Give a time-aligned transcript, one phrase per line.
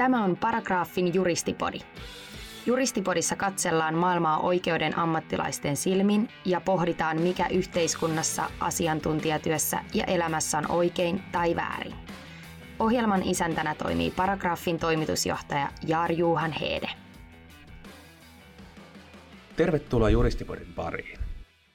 [0.00, 1.78] Tämä on Paragraafin juristipodi.
[2.66, 11.22] Juristipodissa katsellaan maailmaa oikeuden ammattilaisten silmin ja pohditaan, mikä yhteiskunnassa, asiantuntijatyössä ja elämässä on oikein
[11.32, 11.94] tai väärin.
[12.78, 16.90] Ohjelman isäntänä toimii Paragraafin toimitusjohtaja Jaar Juhan Heede.
[19.56, 21.19] Tervetuloa Juristipodin pariin.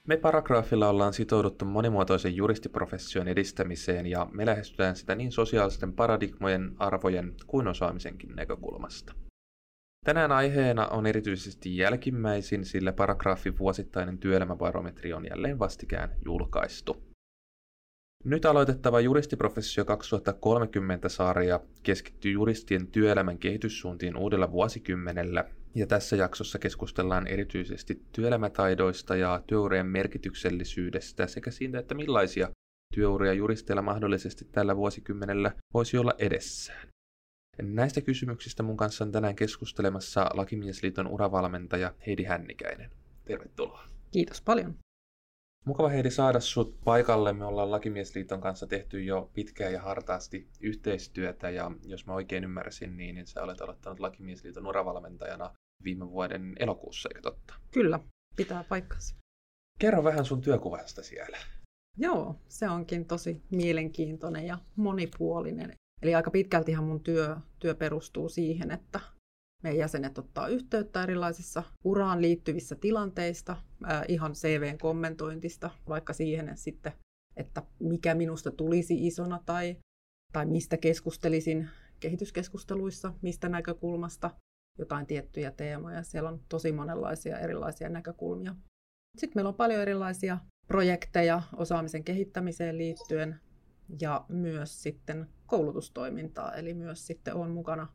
[0.07, 7.35] Me Paragraafilla ollaan sitouduttu monimuotoisen juristiprofession edistämiseen ja me lähestytään sitä niin sosiaalisten paradigmojen, arvojen
[7.47, 9.13] kuin osaamisenkin näkökulmasta.
[10.05, 17.03] Tänään aiheena on erityisesti jälkimmäisin, sillä paragraafin vuosittainen työelämäbarometri on jälleen vastikään julkaistu.
[18.23, 28.01] Nyt aloitettava Juristiprofessio 2030-sarja keskittyy juristien työelämän kehityssuuntiin uudella vuosikymmenellä, ja tässä jaksossa keskustellaan erityisesti
[28.11, 32.49] työelämätaidoista ja työurien merkityksellisyydestä sekä siitä, että millaisia
[32.93, 36.87] työuria juristeilla mahdollisesti tällä vuosikymmenellä voisi olla edessään.
[37.61, 42.91] Näistä kysymyksistä mun kanssa on tänään keskustelemassa Lakimiesliiton uravalmentaja Heidi Hännikäinen.
[43.25, 43.83] Tervetuloa.
[44.11, 44.75] Kiitos paljon.
[45.65, 47.33] Mukava Heidi saada sut paikalle.
[47.33, 52.97] Me ollaan Lakimiesliiton kanssa tehty jo pitkään ja hartaasti yhteistyötä ja jos mä oikein ymmärsin,
[52.97, 55.53] niin, niin sä olet aloittanut Lakimiesliiton uravalmentajana
[55.83, 57.53] viime vuoden elokuussa, eikö totta?
[57.71, 57.99] Kyllä,
[58.35, 59.15] pitää paikkansa.
[59.79, 61.37] Kerro vähän sun työkuvasta siellä.
[61.97, 65.73] Joo, se onkin tosi mielenkiintoinen ja monipuolinen.
[66.01, 68.99] Eli aika pitkältihan mun työ, työ perustuu siihen, että
[69.63, 73.51] meidän jäsenet ottaa yhteyttä erilaisissa uraan liittyvissä tilanteista,
[73.89, 76.93] äh, ihan CVn kommentointista, vaikka siihen sitten,
[77.37, 79.77] että mikä minusta tulisi isona tai,
[80.33, 84.31] tai mistä keskustelisin kehityskeskusteluissa, mistä näkökulmasta,
[84.77, 86.03] jotain tiettyjä teemoja.
[86.03, 88.55] Siellä on tosi monenlaisia erilaisia näkökulmia.
[89.17, 90.37] Sitten meillä on paljon erilaisia
[90.67, 93.39] projekteja osaamisen kehittämiseen liittyen
[94.01, 97.87] ja myös sitten koulutustoimintaa, eli myös sitten on mukana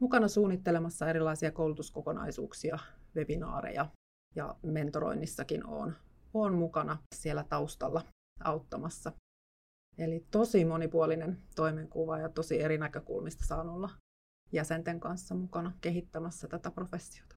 [0.00, 2.78] mukana suunnittelemassa erilaisia koulutuskokonaisuuksia,
[3.16, 3.86] webinaareja
[4.34, 5.96] ja mentoroinnissakin on,
[6.34, 8.02] on mukana siellä taustalla
[8.44, 9.12] auttamassa.
[9.98, 13.90] Eli tosi monipuolinen toimenkuva ja tosi eri näkökulmista saan olla
[14.52, 17.36] jäsenten kanssa mukana kehittämässä tätä professiota.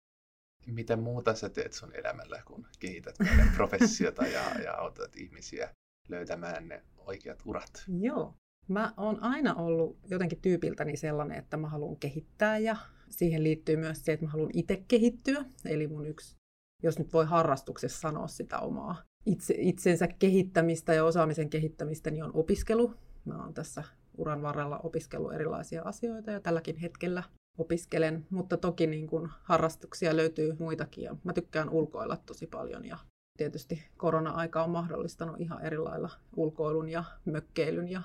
[0.66, 5.70] Mitä muuta sä teet sun elämällä, kun kehität meidän professiota ja, ja autat ihmisiä
[6.10, 7.84] löytämään ne oikeat urat?
[8.00, 8.34] Joo,
[8.70, 12.76] Mä oon aina ollut jotenkin tyypiltäni sellainen, että mä haluan kehittää ja
[13.10, 15.46] siihen liittyy myös se, että mä haluan itse kehittyä.
[15.66, 16.36] Eli mun yksi,
[16.84, 22.32] jos nyt voi harrastuksessa sanoa sitä omaa itse, itsensä kehittämistä ja osaamisen kehittämistä, niin on
[22.34, 22.94] opiskelu.
[23.26, 23.84] Mä oon tässä
[24.20, 27.24] uran varrella opiskellut erilaisia asioita ja tälläkin hetkellä
[27.58, 32.98] opiskelen, mutta toki niin kun harrastuksia löytyy muitakin ja mä tykkään ulkoilla tosi paljon ja
[33.38, 38.02] tietysti korona-aika on mahdollistanut ihan eri lailla ulkoilun ja mökkeilyn ja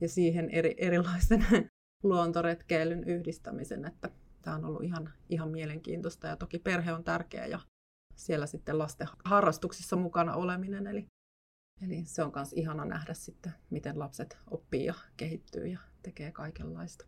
[0.00, 1.46] ja siihen eri, erilaisen
[2.02, 4.10] luontoretkeilyn yhdistämisen, että
[4.42, 7.60] tämä on ollut ihan, ihan mielenkiintoista ja toki perhe on tärkeä ja
[8.16, 11.06] siellä sitten lasten harrastuksissa mukana oleminen, eli,
[11.82, 17.04] eli se on myös ihana nähdä sitten, miten lapset oppii ja kehittyy ja tekee kaikenlaista.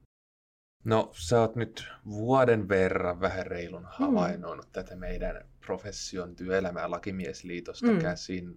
[0.85, 4.73] No, sä oot nyt vuoden verran vähän reilun havainnoinut mm.
[4.73, 7.99] tätä meidän profession työelämää lakimiesliitosta mm.
[7.99, 8.57] käsin.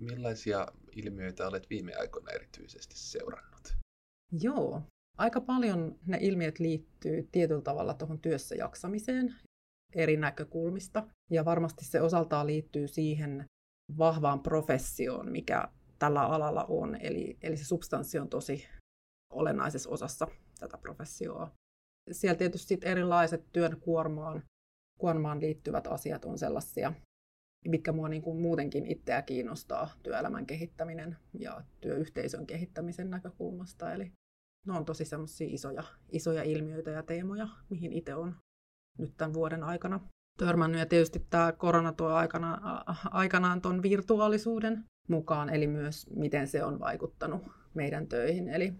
[0.00, 3.76] Millaisia ilmiöitä olet viime aikoina erityisesti seurannut?
[4.40, 4.82] Joo,
[5.18, 9.34] aika paljon ne ilmiöt liittyy tietyllä tavalla tuohon työssä jaksamiseen
[9.94, 11.06] eri näkökulmista.
[11.30, 13.44] Ja varmasti se osaltaan liittyy siihen
[13.98, 15.68] vahvaan professioon, mikä
[15.98, 16.96] tällä alalla on.
[17.00, 18.68] Eli, eli se substanssi on tosi
[19.32, 20.28] olennaisessa osassa
[20.60, 21.50] tätä professioa.
[22.12, 24.42] Siellä tietysti erilaiset työn kuormaan,
[25.00, 26.92] kuormaan liittyvät asiat on sellaisia,
[27.68, 33.92] mitkä mua niin kuin muutenkin itseä kiinnostaa työelämän kehittäminen ja työyhteisön kehittämisen näkökulmasta.
[33.92, 34.12] Eli
[34.66, 35.04] ne on tosi
[35.40, 38.36] isoja, isoja ilmiöitä ja teemoja, mihin itse on
[38.98, 40.00] nyt tämän vuoden aikana
[40.38, 40.78] törmännyt.
[40.78, 42.58] Ja tietysti tämä korona tuo aikana,
[43.10, 47.42] aikanaan tuon virtuaalisuuden mukaan, eli myös miten se on vaikuttanut
[47.74, 48.48] meidän töihin.
[48.48, 48.74] Eli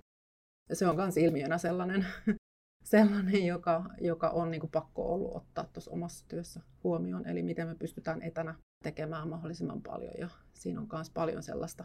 [0.72, 2.06] se on myös ilmiönä sellainen,
[2.84, 7.28] sellainen joka, joka on niin pakko ollut ottaa tuossa omassa työssä huomioon.
[7.28, 11.84] Eli miten me pystytään etänä tekemään mahdollisimman paljon ja siinä on myös paljon sellaista,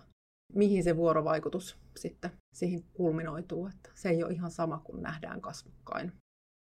[0.54, 6.12] mihin se vuorovaikutus sitten siihen kulminoituu, että se ei ole ihan sama kuin nähdään kasvokkain.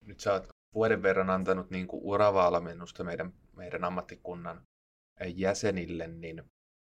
[0.06, 4.62] Nyt sä oot vuoden verran antanut niin kuin uravalmennusta meidän, meidän ammattikunnan
[5.36, 6.44] jäsenille, niin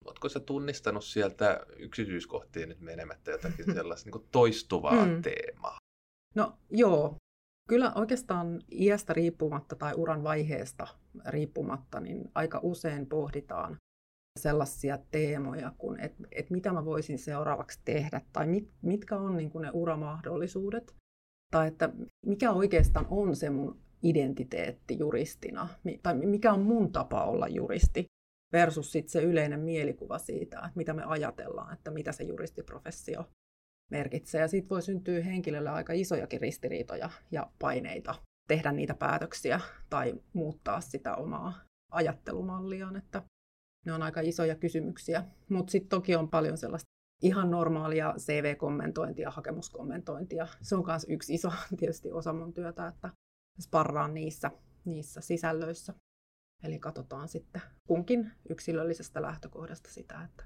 [0.05, 5.23] Oletko sä tunnistanut sieltä yksityiskohtiin nyt menemättä jotakin sellaista niin kuin toistuvaa mm.
[5.23, 5.79] teemaa?
[6.35, 7.17] No joo,
[7.71, 10.87] Kyllä oikeastaan iästä riippumatta tai uran vaiheesta
[11.27, 13.77] riippumatta, niin aika usein pohditaan
[14.38, 19.50] sellaisia teemoja kuin, että et mitä mä voisin seuraavaksi tehdä tai mit, mitkä on niin
[19.50, 20.94] kuin ne uramahdollisuudet.
[21.50, 21.91] Tai että
[22.26, 25.69] mikä oikeastaan on se mun identiteetti juristina,
[26.02, 28.05] tai mikä on mun tapa olla juristi,
[28.52, 33.25] versus sit se yleinen mielikuva siitä, että mitä me ajatellaan, että mitä se juristiprofessio
[33.91, 34.41] merkitsee.
[34.41, 38.14] Ja siitä voi syntyä henkilölle aika isojakin ristiriitoja ja paineita
[38.49, 39.61] tehdä niitä päätöksiä
[39.91, 41.53] tai muuttaa sitä omaa
[41.91, 43.23] ajattelumalliaan, että
[43.87, 45.25] ne on aika isoja kysymyksiä.
[45.49, 46.91] Mutta sitten toki on paljon sellaista
[47.22, 50.46] ihan normaalia CV-kommentointia, hakemuskommentointia.
[50.62, 53.11] Se on myös yksi iso tietysti osa mun työtä, että
[53.61, 54.50] sparraan niissä,
[54.84, 55.94] niissä sisällöissä.
[56.62, 60.44] Eli katsotaan sitten kunkin yksilöllisestä lähtökohdasta sitä, että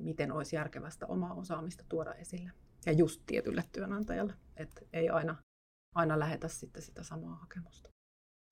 [0.00, 2.50] miten olisi järkevästä omaa osaamista tuoda esille.
[2.86, 5.36] Ja just tietylle työnantajalle, että ei aina,
[5.94, 7.88] aina lähetä sitten sitä samaa hakemusta.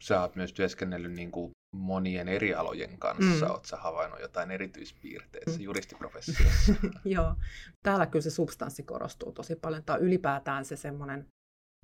[0.05, 3.47] Sä oot myös työskennellyt niin kuin monien eri alojen kanssa.
[3.47, 3.51] Mm.
[3.51, 5.61] Oletko havainnut jotain erityispiirteitä mm.
[5.61, 6.75] juristiprofessiossa?
[7.05, 7.35] Joo,
[7.83, 9.85] täällä kyllä se substanssi korostuu tosi paljon.
[9.85, 11.27] Tai ylipäätään se semmoinen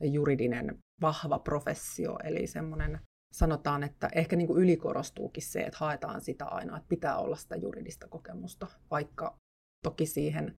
[0.02, 3.00] juridinen vahva professio, eli semmoinen
[3.32, 7.56] sanotaan, että ehkä niin kuin ylikorostuukin se, että haetaan sitä aina, että pitää olla sitä
[7.56, 9.36] juridista kokemusta, vaikka
[9.84, 10.54] toki siihen,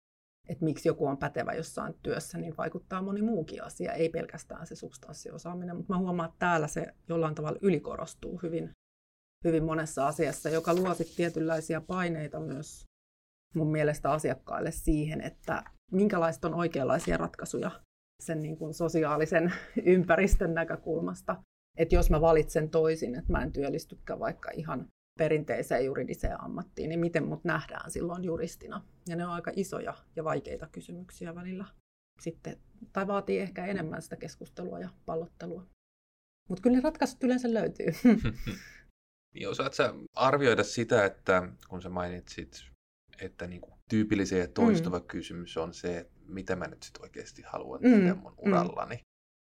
[0.49, 4.75] että miksi joku on pätevä jossain työssä, niin vaikuttaa moni muukin asia, ei pelkästään se
[4.75, 8.71] substanssiosaaminen, mutta mä huomaan, että täällä se jollain tavalla ylikorostuu hyvin,
[9.45, 12.85] hyvin monessa asiassa, joka luo sitten tietynlaisia paineita myös
[13.55, 17.71] mun mielestä asiakkaille siihen, että minkälaista on oikeanlaisia ratkaisuja
[18.23, 19.53] sen niin kuin sosiaalisen
[19.85, 21.43] ympäristön näkökulmasta.
[21.79, 27.01] Että jos mä valitsen toisin, että mä en työllistykään vaikka ihan perinteiseen juridiseen ammattiin, niin
[27.01, 28.85] miten mut nähdään silloin juristina?
[29.09, 31.65] Ja ne on aika isoja ja vaikeita kysymyksiä välillä
[32.21, 32.57] sitten,
[32.93, 35.67] tai vaatii ehkä enemmän sitä keskustelua ja pallottelua.
[36.49, 37.87] Mutta kyllä ne ratkaisut yleensä löytyy.
[39.35, 42.65] niin osaat sä arvioida sitä, että kun sä mainitsit,
[43.21, 45.05] että niinku tyypillinen ja toistuva mm.
[45.05, 47.91] kysymys on se, että mitä mä nyt sitten oikeasti haluan mm.
[47.91, 48.53] tehdä mun mm.
[48.53, 48.95] urallani.
[48.95, 49.03] Mm.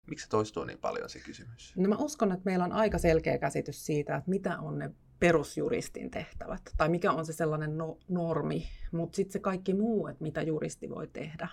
[0.09, 1.73] Miksi se toistuu niin paljon se kysymys?
[1.77, 6.11] No mä uskon, että meillä on aika selkeä käsitys siitä, että mitä on ne perusjuristin
[6.11, 10.41] tehtävät, tai mikä on se sellainen no, normi, mutta sitten se kaikki muu, että mitä
[10.41, 11.47] juristi voi tehdä,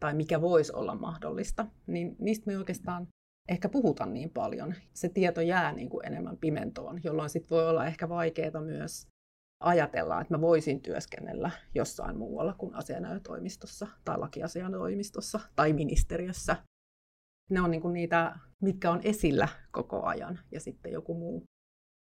[0.00, 3.08] tai mikä voisi olla mahdollista, niin niistä me oikeastaan
[3.48, 4.74] ehkä puhuta niin paljon.
[4.94, 9.06] Se tieto jää niin kuin enemmän pimentoon, jolloin sitten voi olla ehkä vaikeaa myös
[9.60, 16.56] ajatella, että mä voisin työskennellä jossain muualla kuin asianajotoimistossa tai lakiasianajotoimistossa tai ministeriössä.
[17.50, 21.44] Ne on niin kuin niitä, mitkä on esillä koko ajan ja sitten joku muu,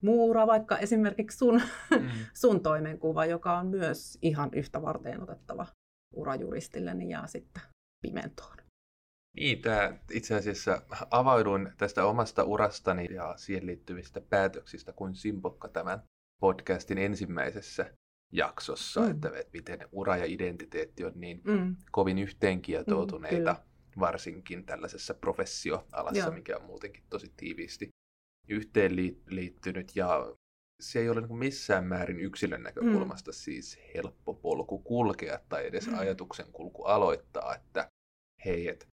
[0.03, 1.63] muu ura, vaikka esimerkiksi sun,
[2.01, 2.09] mm.
[2.43, 5.67] sun toimenkuva, joka on myös ihan yhtä varten otettava
[6.15, 7.63] ura juristille, niin jää sitten
[8.03, 8.62] pimentoon.
[9.37, 16.03] Niin, tämä itse asiassa avauduin tästä omasta urastani ja siihen liittyvistä päätöksistä kuin simpokka tämän
[16.41, 17.95] podcastin ensimmäisessä
[18.33, 19.11] jaksossa, mm.
[19.11, 21.77] että miten ura ja identiteetti on niin mm.
[21.91, 26.33] kovin yhteenkietoutuneita, mm, varsinkin tällaisessa professioalassa, Joo.
[26.33, 27.89] mikä on muutenkin tosi tiiviisti
[28.49, 28.97] yhteen
[29.27, 29.97] liittynyt.
[29.97, 30.37] Ja
[30.81, 33.35] se ei ole niin missään määrin yksilön näkökulmasta mm.
[33.35, 35.99] siis helppo polku kulkea tai edes mm.
[35.99, 37.89] ajatuksen kulku aloittaa, että
[38.45, 38.87] hei, että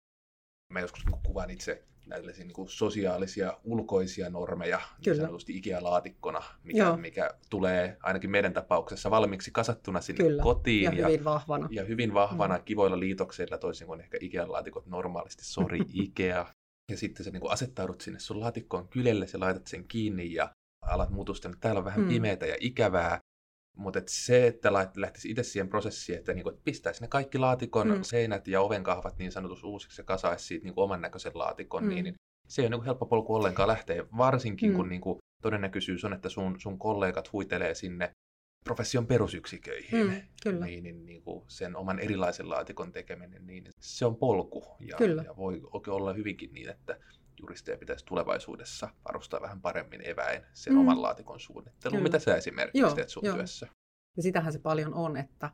[0.72, 5.16] mä joskus niin kuvan itse näitä niin kuin sosiaalisia ulkoisia normeja, niin Kyllä.
[5.16, 10.42] niin sanotusti Ikea-laatikkona, mikä, mikä tulee ainakin meidän tapauksessa valmiiksi kasattuna sinne Kyllä.
[10.42, 10.84] kotiin.
[10.84, 11.68] Ja, ja hyvin vahvana.
[11.70, 12.64] Ja hyvin vahvana, mm.
[12.64, 16.46] kivoilla liitokseilla, toisin kuin ehkä Ikea-laatikot normaalisti, sori Ikea.
[16.90, 20.50] Ja sitten sä niin kuin asettaudut sinne sun laatikkoon kylelle, sä laitat sen kiinni ja
[20.82, 22.08] alat että täällä on vähän mm.
[22.08, 23.18] pimeätä ja ikävää.
[23.76, 27.88] Mutta et se, että lähtisi itse siihen prosessiin, että niinku, et pistäisi ne kaikki laatikon
[27.88, 28.02] mm.
[28.02, 31.88] seinät ja ovenkahvat niin sanotus uusiksi ja kasaisi siitä niinku oman näköisen laatikon, mm.
[31.88, 32.14] niin, niin
[32.48, 34.76] se ei ole niinku helppo polku ollenkaan lähteä, varsinkin mm.
[34.76, 38.10] kun niinku, todennäköisyys on, että sun, sun kollegat huitelee sinne
[38.64, 40.66] profession perusyksiköihin, mm, kyllä.
[40.66, 44.64] niin, niin, niin kuin sen oman erilaisen laatikon tekeminen, niin se on polku.
[44.80, 45.22] Ja, kyllä.
[45.22, 46.98] ja voi oikein olla hyvinkin niin, että
[47.40, 50.80] juristeja pitäisi tulevaisuudessa varustaa vähän paremmin eväin sen mm.
[50.80, 52.02] oman laatikon suunnitteluun.
[52.02, 53.36] Mitä sä esimerkiksi joo, teet sun joo.
[53.36, 53.68] työssä?
[54.16, 55.50] Ja sitähän se paljon on, että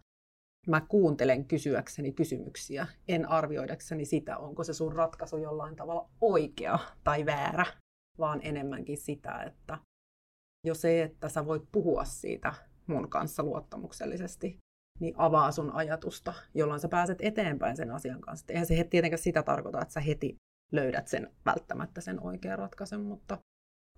[0.66, 7.26] mä kuuntelen kysyäkseni kysymyksiä, en arvioidakseni sitä, onko se sun ratkaisu jollain tavalla oikea tai
[7.26, 7.66] väärä,
[8.18, 9.78] vaan enemmänkin sitä, että
[10.66, 12.54] jo se, että sä voit puhua siitä
[12.86, 14.58] mun kanssa luottamuksellisesti,
[15.00, 18.46] niin avaa sun ajatusta, jolloin sä pääset eteenpäin sen asian kanssa.
[18.48, 20.36] Eihän se tietenkään sitä tarkoita, että sä heti
[20.72, 23.38] löydät sen välttämättä sen oikean ratkaisun, mutta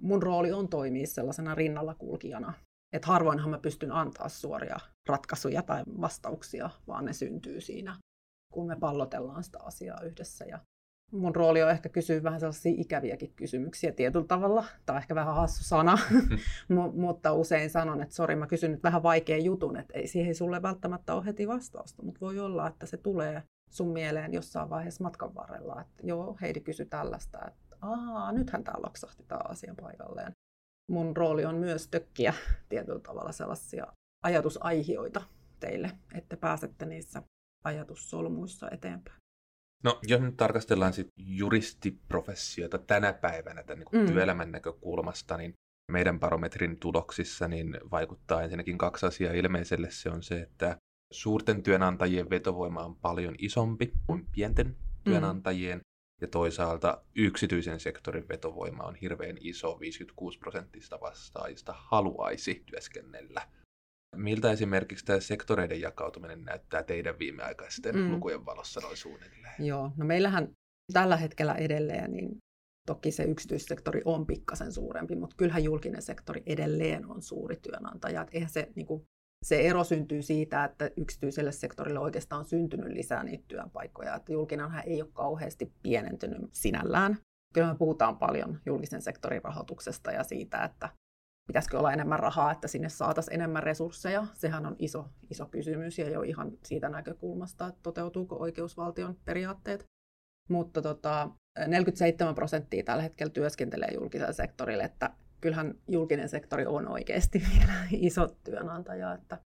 [0.01, 2.53] mun rooli on toimia sellaisena rinnalla kulkijana.
[2.93, 4.77] Että harvoinhan mä pystyn antaa suoria
[5.09, 7.97] ratkaisuja tai vastauksia, vaan ne syntyy siinä,
[8.53, 10.45] kun me pallotellaan sitä asiaa yhdessä.
[10.45, 10.59] Ja
[11.13, 14.65] mun rooli on ehkä kysyä vähän sellaisia ikäviäkin kysymyksiä tietyllä tavalla.
[14.87, 15.99] Tämä on ehkä vähän hassu sana,
[17.05, 20.63] mutta usein sanon, että sori, mä kysyn nyt vähän vaikean jutun, että ei siihen sulle
[20.63, 23.43] välttämättä ole heti vastausta, mutta voi olla, että se tulee
[23.75, 28.83] sun mieleen jossain vaiheessa matkan varrella, että joo, Heidi kysyi tällaista, että aa, nythän tämä
[28.83, 30.33] loksahti tämä asia paikalleen.
[30.91, 32.35] Mun rooli on myös tökkiä
[32.69, 33.87] tietyllä tavalla sellaisia
[34.25, 35.23] ajatusaihioita
[35.61, 37.23] teille, että pääsette niissä
[37.65, 39.19] ajatussolmuissa eteenpäin.
[39.85, 44.13] No, jos nyt tarkastellaan sit juristiprofessiota tänä päivänä tämän niin mm.
[44.13, 45.55] työelämän näkökulmasta, niin
[45.93, 49.91] meidän barometrin tuloksissa niin vaikuttaa ensinnäkin kaksi asiaa ilmeiselle.
[49.91, 50.77] Se on se, että
[51.15, 54.75] suurten työnantajien vetovoima on paljon isompi kuin pienten mm.
[55.05, 55.81] työnantajien,
[56.21, 63.49] ja toisaalta yksityisen sektorin vetovoima on hirveän iso, 56 prosenttista vastaajista haluaisi työskennellä.
[64.17, 68.11] Miltä esimerkiksi tämä sektoreiden jakautuminen näyttää teidän viimeaikaisten mm.
[68.11, 69.55] lukujen valossa noin suunnilleen?
[69.59, 70.49] Joo, no meillähän
[70.93, 72.39] tällä hetkellä edelleen, niin
[72.87, 78.23] toki se yksityissektori on pikkasen suurempi, mutta kyllähän julkinen sektori edelleen on suuri työnantaja.
[78.23, 79.05] Et eihän se niin kuin
[79.45, 84.15] se ero syntyy siitä, että yksityiselle sektorille oikeastaan on syntynyt lisää niitä työpaikkoja.
[84.15, 87.19] Että julkinenhan ei ole kauheasti pienentynyt sinällään.
[87.55, 90.89] Kyllä me puhutaan paljon julkisen sektorin rahoituksesta ja siitä, että
[91.47, 94.27] pitäisikö olla enemmän rahaa, että sinne saataisiin enemmän resursseja.
[94.35, 99.85] Sehän on iso, iso kysymys ja jo ihan siitä näkökulmasta, että toteutuuko oikeusvaltion periaatteet.
[100.49, 101.31] Mutta tota,
[101.67, 105.11] 47 prosenttia tällä hetkellä työskentelee julkisella sektorilla, että
[105.45, 109.39] kyllähän julkinen sektori on oikeasti vielä iso työnantaja, että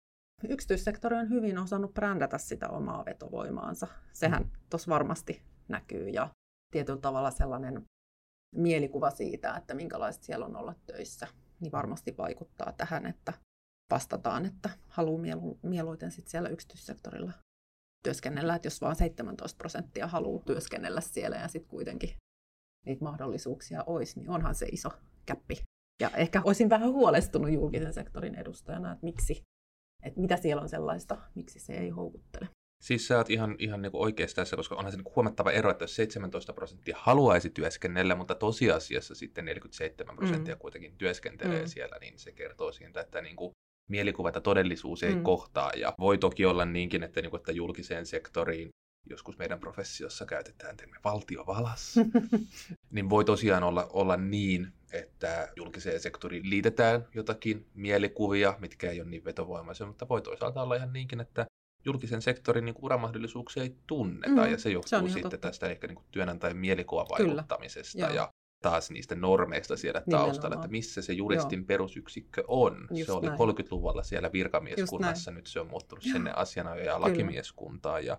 [0.49, 3.87] yksityissektori on hyvin osannut brändätä sitä omaa vetovoimaansa.
[4.13, 6.29] Sehän tuossa varmasti näkyy ja
[6.73, 7.83] tietyllä tavalla sellainen
[8.55, 11.27] mielikuva siitä, että minkälaista siellä on olla töissä,
[11.59, 13.33] niin varmasti vaikuttaa tähän, että
[13.91, 17.33] vastataan, että haluaa mielu- mieluiten sit siellä yksityissektorilla
[18.03, 22.15] työskennellä, että jos vain 17 prosenttia haluaa työskennellä siellä ja sitten kuitenkin
[22.85, 24.89] niitä mahdollisuuksia olisi, niin onhan se iso
[25.25, 25.66] käppi
[26.01, 29.41] ja ehkä olisin vähän huolestunut julkisen sektorin edustajana, että miksi,
[30.03, 32.49] että mitä siellä on sellaista, miksi se ei houkuttele.
[32.83, 35.83] Siis sä oot ihan, ihan niin oikeassa tässä, koska onhan se niin huomattava ero, että
[35.83, 40.59] jos 17 prosenttia haluaisi työskennellä, mutta tosiasiassa sitten 47 prosenttia mm.
[40.59, 41.67] kuitenkin työskentelee mm.
[41.67, 43.51] siellä, niin se kertoo siitä, että niin kuin
[43.89, 45.23] mielikuva ja todellisuus ei mm.
[45.23, 45.71] kohtaa.
[45.75, 48.69] Ja voi toki olla niinkin, että, niin kuin, että julkiseen sektoriin
[49.09, 51.95] joskus meidän professiossa käytetään termi valtiovalas,
[52.95, 59.09] niin voi tosiaan olla, olla niin, että julkiseen sektoriin liitetään jotakin mielikuvia, mitkä ei ole
[59.09, 61.45] niin vetovoimaisia, mutta voi toisaalta olla ihan niinkin, että
[61.85, 65.37] julkisen sektorin niin uramahdollisuuksia ei tunneta, mm, ja se johtuu se sitten totta.
[65.47, 68.31] tästä ehkä niin työnantajan mielikuvavaikuttamisesta ja
[68.63, 70.59] taas niistä normeista siellä taustalla, Nimenomaan.
[70.65, 71.65] että missä se juristin Joo.
[71.67, 72.87] perusyksikkö on.
[72.91, 73.39] Just se oli näin.
[73.39, 78.17] 30-luvulla siellä virkamieskunnassa, nyt se on muuttunut sinne asianajo- ja lakimieskuntaan, ja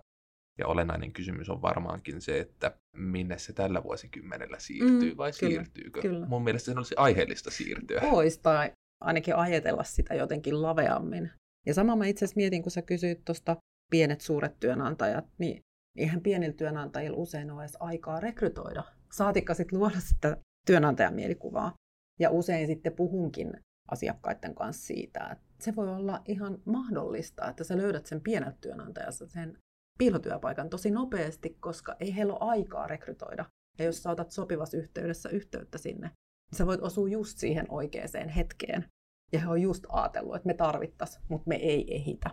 [0.59, 5.53] ja olennainen kysymys on varmaankin se, että minne se tällä vuosikymmenellä siirtyy mm, vai kyllä,
[5.53, 6.01] siirtyykö?
[6.01, 6.25] Kyllä.
[6.25, 8.01] Mun mielestä sen olisi aiheellista siirtyä.
[8.01, 11.31] Olisi tai ainakin ajatella sitä jotenkin laveammin.
[11.65, 13.57] Ja sama mä itse asiassa mietin, kun sä kysyit tuosta
[13.91, 15.59] pienet suuret työnantajat, niin
[15.97, 18.83] eihän pienillä työnantajilla usein ole edes aikaa rekrytoida.
[19.11, 21.73] Saatikka sitten luoda sitä työnantajan mielikuvaa.
[22.19, 23.53] Ja usein sitten puhunkin
[23.91, 29.27] asiakkaiden kanssa siitä, että se voi olla ihan mahdollista, että sä löydät sen pieneltä työnantajassa
[29.27, 29.57] sen
[29.99, 33.45] piilotyöpaikan tosi nopeasti, koska ei heillä ole aikaa rekrytoida.
[33.79, 36.07] Ja jos sä otat sopivassa yhteydessä yhteyttä sinne,
[36.51, 38.85] niin sä voit osua just siihen oikeaan hetkeen.
[39.31, 42.29] Ja he on just ajatellut, että me tarvittaisiin, mutta me ei ehitä.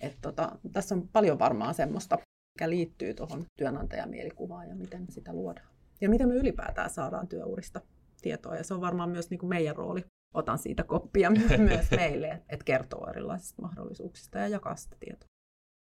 [0.00, 2.18] Et tota, tässä on paljon varmaan semmoista,
[2.58, 5.68] mikä liittyy tuohon työnantajan mielikuvaan ja miten sitä luodaan.
[6.00, 7.80] Ja miten me ylipäätään saadaan työurista
[8.22, 8.56] tietoa.
[8.56, 10.04] Ja se on varmaan myös niin kuin meidän rooli.
[10.34, 15.33] Otan siitä koppia myös meille, että kertoo erilaisista mahdollisuuksista ja jakaa sitä tietoa.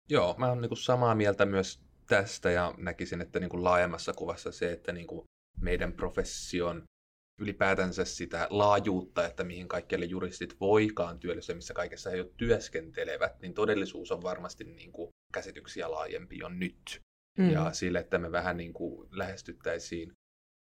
[0.08, 4.52] Joo, mä oon niin samaa mieltä myös tästä ja näkisin, että niin kuin laajemmassa kuvassa
[4.52, 5.24] se, että niin kuin
[5.60, 6.82] meidän profession
[7.40, 13.54] ylipäätänsä sitä laajuutta, että mihin kaikkialle juristit voikaan työllistyä, missä kaikessa he jo työskentelevät, niin
[13.54, 17.00] todellisuus on varmasti niin kuin käsityksiä laajempi jo nyt.
[17.38, 17.50] Mm.
[17.50, 20.12] Ja sille, että me vähän niin kuin lähestyttäisiin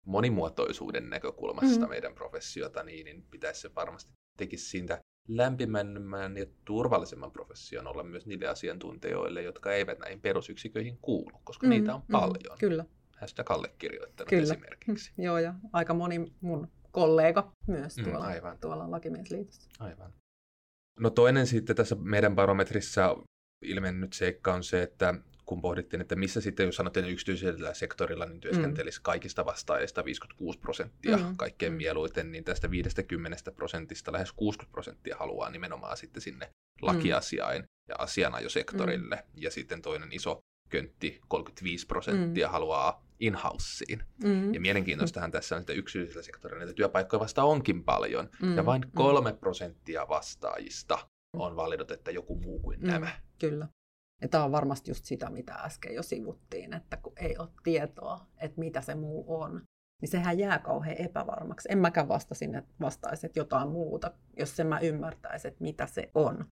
[0.06, 1.90] monimuotoisuuden näkökulmasta mm.
[1.90, 8.26] meidän professiota, niin, niin pitäisi se varmasti tekisi siitä lämpimämmän ja turvallisemman profession olla myös
[8.26, 12.58] niille asiantuntijoille, jotka eivät näihin perusyksiköihin kuulu, koska mm, niitä on mm, paljon.
[12.60, 12.86] Kyllä.
[13.16, 14.44] Hän sitä Kalle kirjoittanut kyllä.
[14.44, 15.12] esimerkiksi.
[15.18, 18.58] Joo, ja aika moni mun kollega myös mm, tuolla, mm, aivan.
[18.60, 19.70] tuolla Lakimiesliitossa.
[19.80, 20.14] Aivan.
[21.00, 23.18] No toinen sitten tässä meidän barometrissa
[23.62, 25.14] ilmennyt seikka on se, että
[25.50, 29.04] kun pohdittiin, että missä sitten, jos sanottiin yksityisellä sektorilla, niin työskentelisi mm.
[29.04, 31.38] kaikista vastaajista 56 prosenttia mm.
[31.38, 31.78] kaikkein mm.
[31.78, 36.88] mieluiten, niin tästä 50 prosentista lähes 60 prosenttia haluaa nimenomaan sitten sinne mm.
[36.88, 39.16] lakiasiain ja asianajosektorille.
[39.16, 39.22] Mm.
[39.36, 40.40] Ja sitten toinen iso
[40.70, 42.52] köntti, 35 prosenttia mm.
[42.52, 44.06] haluaa in-houseen.
[44.24, 44.54] Mm.
[44.54, 48.58] Ja mielenkiintoistahan tässä on, että yksityisellä sektorilla niitä työpaikkoja vasta onkin paljon, mm.
[48.58, 48.92] ja vain mm.
[48.96, 52.88] kolme prosenttia vastaajista on valinnut, että joku muu kuin mm.
[52.88, 53.12] nämä.
[53.40, 53.68] Kyllä.
[54.22, 58.26] Ja tämä on varmasti just sitä, mitä äsken jo sivuttiin, että kun ei ole tietoa,
[58.38, 59.62] että mitä se muu on,
[60.02, 61.70] niin sehän jää kauhean epävarmaksi.
[61.72, 66.12] En mäkään vasta sinne vastaisi, että jotain muuta, jos sen mä ymmärtäisi, että mitä se
[66.16, 66.46] on.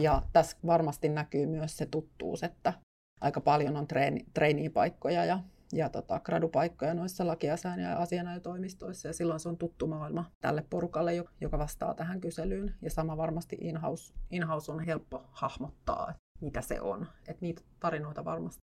[0.00, 2.72] Ja tässä varmasti näkyy myös se tuttuus, että
[3.20, 5.40] aika paljon on treeni, treenipaikkoja ja,
[5.72, 11.12] ja tota, gradupaikkoja noissa lakiasään ja asianajotoimistoissa, ja silloin se on tuttu maailma tälle porukalle,
[11.40, 12.74] joka vastaa tähän kyselyyn.
[12.82, 17.06] Ja sama varmasti in-house, in-house on helppo hahmottaa, mitä se on.
[17.28, 18.60] Että niitä tarinoita varmasti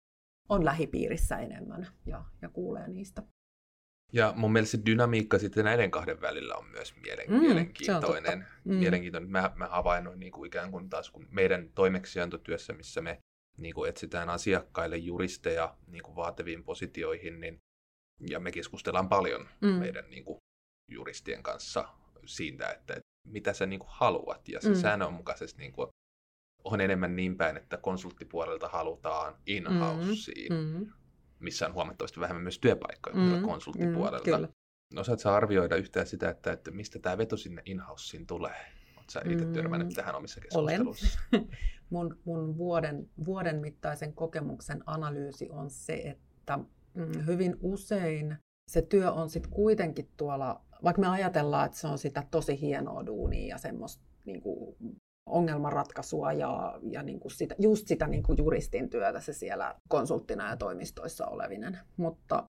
[0.49, 3.23] on lähipiirissä enemmän ja, ja kuulee niistä.
[4.13, 8.47] Ja mun mielestä se dynamiikka sitten näiden kahden välillä on myös mielen, mm, mielenkiintoinen.
[8.65, 8.73] Mm.
[8.73, 9.31] mielenkiintoinen.
[9.31, 13.19] Mä, mä havainnoin niin kuin ikään kuin taas kun meidän toimeksiantotyössä, missä me
[13.57, 17.59] niin kuin etsitään asiakkaille juristeja niin kuin vaativiin positioihin, niin,
[18.29, 19.67] ja me keskustellaan paljon mm.
[19.67, 20.37] meidän niin kuin,
[20.91, 21.87] juristien kanssa
[22.25, 24.49] siitä, että, että mitä sä niin kuin, haluat.
[24.49, 24.75] Ja se mm.
[24.75, 25.89] säännönmukaisesti niin kuin,
[26.65, 30.79] on enemmän niin päin, että konsulttipuolelta halutaan in-houseen, mm.
[30.79, 30.87] Mm
[31.39, 34.37] missä on huomattavasti vähemmän myös työpaikkoja mm, konsulttipuolelta.
[34.37, 34.47] Mm,
[34.93, 37.81] No Osaatko arvioida yhtään sitä, että, että mistä tämä veto sinne in
[38.27, 38.65] tulee?
[38.95, 41.19] Oletko sä itse törmännyt mm, tähän omissa keskusteluissa?
[41.33, 41.47] Olen.
[41.89, 46.57] mun, mun vuoden, vuoden mittaisen kokemuksen analyysi on se, että
[46.93, 48.37] mm, hyvin usein
[48.71, 53.05] se työ on sitten kuitenkin tuolla, vaikka me ajatellaan, että se on sitä tosi hienoa
[53.05, 54.75] duunia ja semmoista niin kuin
[55.29, 60.49] ongelmanratkaisua ja, ja niin kuin sitä, just sitä niin kuin juristin työtä se siellä konsulttina
[60.49, 61.79] ja toimistoissa olevinen.
[61.97, 62.43] Mutta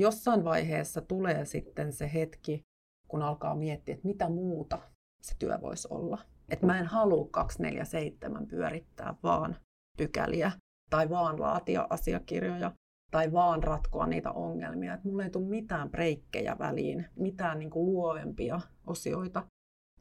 [0.00, 2.62] jossain vaiheessa tulee sitten se hetki,
[3.08, 4.78] kun alkaa miettiä, että mitä muuta
[5.22, 6.18] se työ voisi olla.
[6.48, 9.56] Että mä en halua 247 pyörittää vaan
[9.98, 10.52] pykäliä
[10.90, 12.72] tai vaan laatia asiakirjoja
[13.10, 14.94] tai vaan ratkoa niitä ongelmia.
[14.94, 19.46] Että mulla ei tule mitään breikkejä väliin, mitään niin kuin luovempia osioita,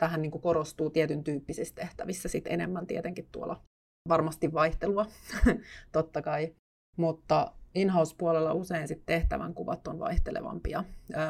[0.02, 3.62] tähän niin kuin korostuu tietyn tyyppisissä tehtävissä sit enemmän tietenkin tuolla
[4.10, 5.06] varmasti vaihtelua,
[5.92, 6.56] totta kai.
[6.98, 10.84] Mutta in-house-puolella usein sit tehtävän kuvat on vaihtelevampia,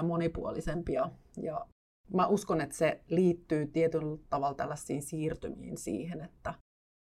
[0.03, 1.09] monipuolisempia.
[1.41, 1.67] Ja
[2.13, 6.53] mä uskon, että se liittyy tietyllä tavalla tällaisiin siirtymiin siihen, että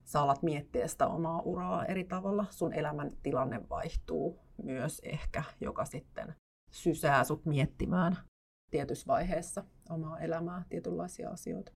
[0.04, 2.46] sä alat miettiä sitä omaa uraa eri tavalla.
[2.50, 6.36] Sun elämän tilanne vaihtuu myös ehkä, joka sitten
[6.72, 8.18] sysää sut miettimään
[8.76, 11.72] tietyssä vaiheessa omaa elämää, tietynlaisia asioita.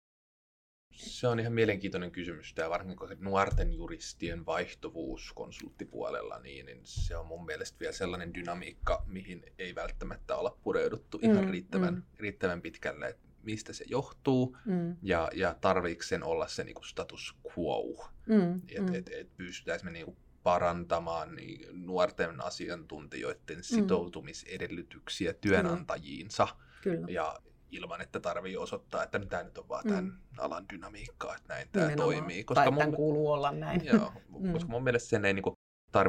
[0.93, 7.17] Se on ihan mielenkiintoinen kysymys, tämä varsinkin kun nuorten juristien vaihtuvuus konsulttipuolella, niin, niin se
[7.17, 12.03] on mun mielestä vielä sellainen dynamiikka, mihin ei välttämättä olla pureuduttu ihan mm, riittävän, mm.
[12.19, 14.95] riittävän pitkälle, että mistä se johtuu mm.
[15.01, 18.93] ja, ja tarviiko sen olla se niinku status quo, mm, että mm.
[18.93, 26.45] et, et pystytäänkö me niinku parantamaan niin nuorten asiantuntijoiden sitoutumisedellytyksiä työnantajiinsa.
[26.45, 27.07] Mm Kyllä.
[27.09, 27.39] Ja
[27.71, 30.13] ilman, että tarvii osoittaa, että tämä nyt on vaan tämän mm.
[30.37, 32.15] alan dynamiikkaa, että näin tämä Nimenomaan.
[32.15, 32.43] toimii.
[32.43, 33.85] Koska tai mun, kuuluu olla näin.
[33.85, 34.53] Joo, mm.
[34.53, 35.55] koska mun mielestä sen ei, niin kuin,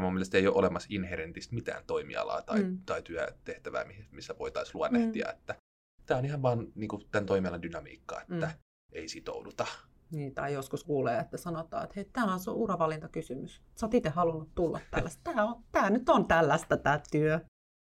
[0.00, 2.78] mun mielestä ei ole olemassa inherentistä mitään toimialaa tai, mm.
[2.86, 5.30] tai työtehtävää, missä voitaisiin luonnehtia, mm.
[5.30, 5.54] että
[6.06, 8.52] tämä on ihan vaan niin kuin, tämän toimialan dynamiikkaa, että mm.
[8.92, 9.66] ei sitouduta.
[10.10, 13.62] Niin, tai joskus kuulee, että sanotaan, että hei, tämä on sun uravalintakysymys.
[13.74, 15.20] Sä oot itse halunnut tulla tällaista.
[15.24, 17.40] Tämä, on, tämä nyt on tällaista tämä työ.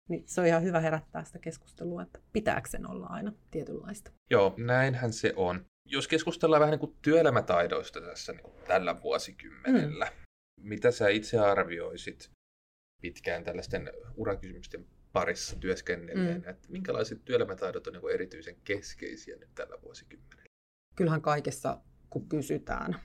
[0.08, 4.10] Niin se on ihan hyvä herättää sitä keskustelua, että pitääkö sen olla aina tietynlaista.
[4.30, 5.66] Joo, näinhän se on.
[5.84, 10.68] Jos keskustellaan vähän niin kuin työelämätaidoista tässä niin kuin tällä vuosikymmenellä, mm.
[10.68, 12.30] mitä sä itse arvioisit
[13.02, 16.48] pitkään tällaisten urakysymysten parissa työskennelleen, mm.
[16.48, 20.48] että minkälaiset työelämätaidot on niin kuin erityisen keskeisiä nyt tällä vuosikymmenellä?
[20.96, 23.00] Kyllähän kaikessa, kun kysytään,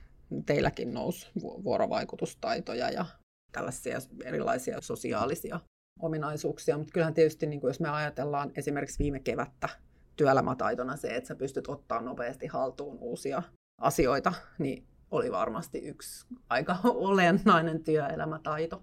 [0.46, 3.06] teilläkin nousi vuorovaikutustaitoja ja
[3.52, 5.60] tällaisia erilaisia sosiaalisia
[6.00, 9.68] ominaisuuksia, mutta kyllähän tietysti niin kuin jos me ajatellaan esimerkiksi viime kevättä
[10.16, 13.42] työelämätaitona se, että sä pystyt ottaa nopeasti haltuun uusia
[13.80, 16.76] asioita, niin oli varmasti yksi aika
[17.08, 18.82] olennainen työelämätaito,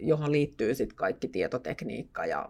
[0.00, 2.48] johon liittyy sitten kaikki tietotekniikka ja,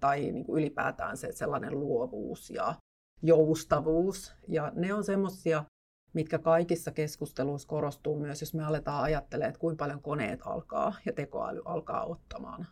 [0.00, 2.74] tai niin kuin ylipäätään se sellainen luovuus ja
[3.22, 4.34] joustavuus.
[4.48, 5.64] Ja ne on semmoisia,
[6.12, 11.12] mitkä kaikissa keskusteluissa korostuu myös, jos me aletaan ajattelemaan, että kuinka paljon koneet alkaa ja
[11.12, 12.66] tekoäly alkaa ottamaan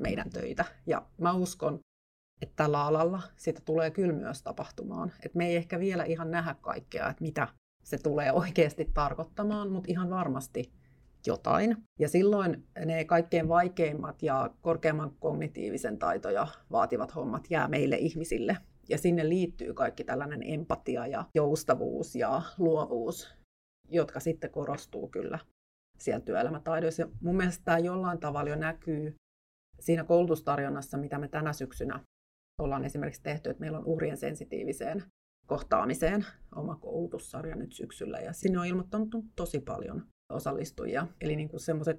[0.00, 0.64] meidän töitä.
[0.86, 1.78] Ja mä uskon,
[2.42, 5.12] että tällä alalla sitä tulee kyllä myös tapahtumaan.
[5.24, 7.48] Et me ei ehkä vielä ihan nähdä kaikkea, että mitä
[7.84, 10.72] se tulee oikeasti tarkoittamaan, mutta ihan varmasti
[11.26, 11.76] jotain.
[11.98, 18.56] Ja silloin ne kaikkein vaikeimmat ja korkeamman kognitiivisen taitoja vaativat hommat jää meille ihmisille.
[18.88, 23.34] Ja sinne liittyy kaikki tällainen empatia ja joustavuus ja luovuus,
[23.88, 25.38] jotka sitten korostuu kyllä
[25.98, 27.02] siellä työelämätaidoissa.
[27.02, 29.14] Ja mun mielestä tämä jollain tavalla jo näkyy
[29.80, 32.00] siinä koulutustarjonnassa, mitä me tänä syksynä
[32.58, 35.02] ollaan esimerkiksi tehty, että meillä on uhrien sensitiiviseen
[35.46, 38.18] kohtaamiseen oma koulutussarja nyt syksyllä.
[38.18, 41.06] Ja sinne on ilmoittanut tosi paljon osallistujia.
[41.20, 41.96] Eli niin kuin semmoiset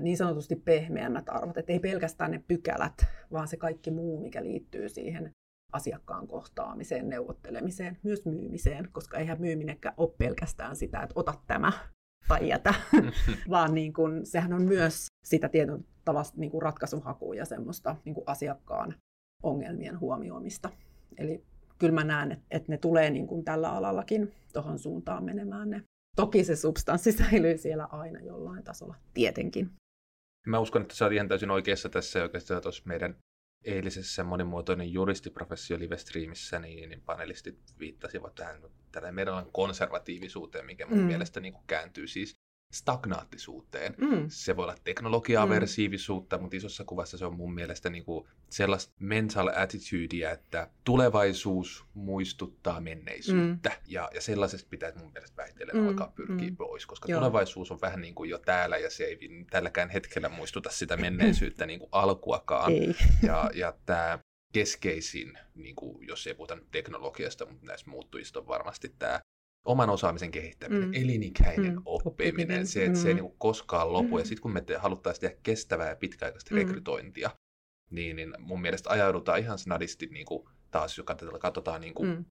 [0.00, 2.94] niin sanotusti pehmeämmät arvot, että ei pelkästään ne pykälät,
[3.32, 5.30] vaan se kaikki muu, mikä liittyy siihen
[5.72, 11.72] asiakkaan kohtaamiseen, neuvottelemiseen, myös myymiseen, koska eihän myyminenkään ole pelkästään sitä, että ota tämä
[12.28, 12.50] tai
[13.50, 18.14] vaan niin kuin, sehän on myös sitä tietyn tavasta niin kuin ratkaisuhakua ja semmoista niin
[18.14, 18.94] kuin asiakkaan
[19.42, 20.70] ongelmien huomioimista.
[21.18, 21.44] Eli
[21.78, 25.82] kyllä mä näen, että ne tulee niin kuin tällä alallakin tuohon suuntaan menemään ne.
[26.16, 29.70] Toki se substanssi säilyy siellä aina jollain tasolla, tietenkin.
[30.46, 33.16] Mä uskon, että sä oot ihan täysin oikeassa tässä oikeastaan tuossa meidän
[33.64, 38.60] eilisessä monimuotoinen juristiprofessio live-streamissä, niin, niin panelistit viittasivat tähän
[38.92, 41.04] tällä meidän konservatiivisuuteen, mikä mun mm.
[41.04, 42.43] mielestä niin kuin kääntyy siis
[42.74, 43.94] stagnaattisuuteen.
[43.98, 44.24] Mm.
[44.28, 46.42] Se voi olla teknologia-aversiivisuutta, mm.
[46.42, 52.80] mutta isossa kuvassa se on mun mielestä niin kuin sellaista mental attitudea, että tulevaisuus muistuttaa
[52.80, 53.68] menneisyyttä.
[53.68, 53.76] Mm.
[53.86, 55.88] Ja, ja sellaisesta pitää mun mielestä väitellen mm.
[55.88, 56.56] alkaa pyrkiä mm.
[56.56, 57.20] pois, koska Joo.
[57.20, 59.18] tulevaisuus on vähän niin kuin jo täällä ja se ei
[59.50, 62.72] tälläkään hetkellä muistuta sitä menneisyyttä niin kuin alkuakaan.
[62.72, 62.94] Ei.
[63.22, 64.18] Ja, ja tämä
[64.52, 69.20] keskeisin, niin kuin, jos ei puhuta teknologiasta, mutta näistä muuttujista on varmasti tämä
[69.64, 70.94] oman osaamisen kehittäminen, mm.
[70.94, 71.82] elinikäinen mm.
[71.84, 73.02] oppiminen, se, että mm.
[73.02, 73.20] se ei mm.
[73.20, 74.14] niin koskaan lopu.
[74.14, 74.18] Mm.
[74.18, 76.58] Ja sitten kun me te, haluttaisiin tehdä kestävää ja pitkäaikaista mm.
[76.58, 77.30] rekrytointia,
[77.90, 81.06] niin, niin mun mielestä ajaudutaan ihan snadisti niin kuin taas, jos
[81.40, 82.24] katsotaan niin kuin mm.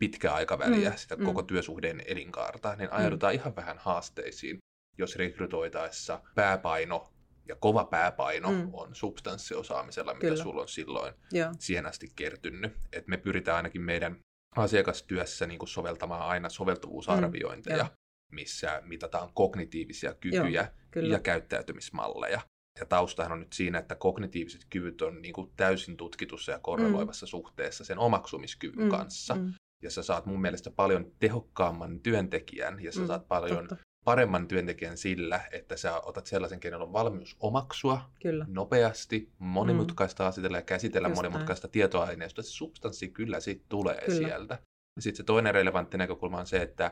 [0.00, 0.96] pitkää aikaväliä, mm.
[0.96, 1.24] sitä mm.
[1.24, 3.38] koko työsuhteen elinkaarta, niin ajaudutaan mm.
[3.40, 4.58] ihan vähän haasteisiin,
[4.98, 7.12] jos rekrytoitaessa pääpaino
[7.48, 8.70] ja kova pääpaino mm.
[8.72, 10.42] on substanssiosaamisella, mitä Kyllä.
[10.42, 11.52] sulla on silloin ja.
[11.58, 12.72] siihen asti kertynyt.
[12.92, 14.20] Et me pyritään ainakin meidän
[14.56, 17.90] asiakastyössä niin kuin soveltamaan aina soveltuvuusarviointeja, mm,
[18.32, 22.40] missä mitataan kognitiivisia kykyjä Joo, ja käyttäytymismalleja.
[22.80, 27.26] Ja taustahan on nyt siinä, että kognitiiviset kyvyt on niin kuin täysin tutkitussa ja korreloivassa
[27.26, 27.28] mm.
[27.28, 29.34] suhteessa sen omaksumiskyvyn mm, kanssa.
[29.34, 29.54] Mm.
[29.82, 34.48] Ja sä saat mun mielestä paljon tehokkaamman työntekijän ja sä mm, saat paljon totta paremman
[34.48, 38.46] työntekijän sillä, että sä otat sellaisen, kenellä on valmius omaksua kyllä.
[38.48, 40.28] nopeasti, monimutkaista mm.
[40.28, 41.72] asetella ja käsitellä Just monimutkaista näin.
[41.72, 42.42] tietoaineistoa.
[42.42, 44.18] Se substanssi kyllä siitä tulee kyllä.
[44.18, 44.58] sieltä.
[44.96, 46.90] Ja sitten se toinen relevantti näkökulma on se, että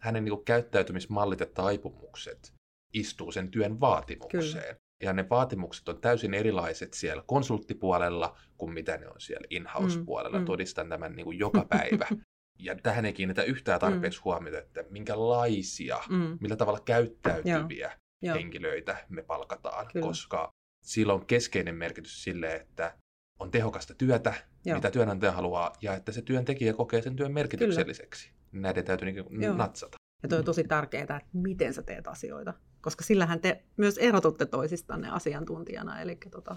[0.00, 2.54] hänen niin käyttäytymismallit ja taipumukset
[2.94, 4.64] istuu sen työn vaatimukseen.
[4.64, 4.76] Kyllä.
[5.02, 10.38] Ja ne vaatimukset on täysin erilaiset siellä konsulttipuolella kuin mitä ne on siellä in-house-puolella.
[10.38, 10.46] Mm, mm.
[10.46, 12.08] Todistan tämän niin kuin joka päivä.
[12.58, 14.24] ja tähän ei kiinnitä yhtään tarpeeksi mm.
[14.24, 16.38] huomiota, että minkälaisia, mm.
[16.40, 18.36] millä tavalla käyttäytyviä Joo.
[18.36, 20.06] henkilöitä me palkataan, Kyllä.
[20.06, 22.98] koska sillä on keskeinen merkitys sille, että
[23.38, 24.76] on tehokasta työtä, Joo.
[24.76, 28.28] mitä työnantaja haluaa, ja että se työntekijä kokee sen työn merkitykselliseksi.
[28.28, 28.62] Kyllä.
[28.62, 29.96] Näiden täytyy niin natsata.
[30.22, 34.46] Ja toi on tosi tärkeää, että miten sä teet asioita, koska sillähän te myös erotutte
[34.46, 36.56] toisistanne asiantuntijana, eli tota,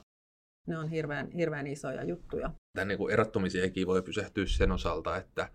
[0.68, 2.52] ne on hirveän, hirveän isoja juttuja.
[2.76, 5.50] Tämän niin erottumisiakin voi pysähtyä sen osalta, että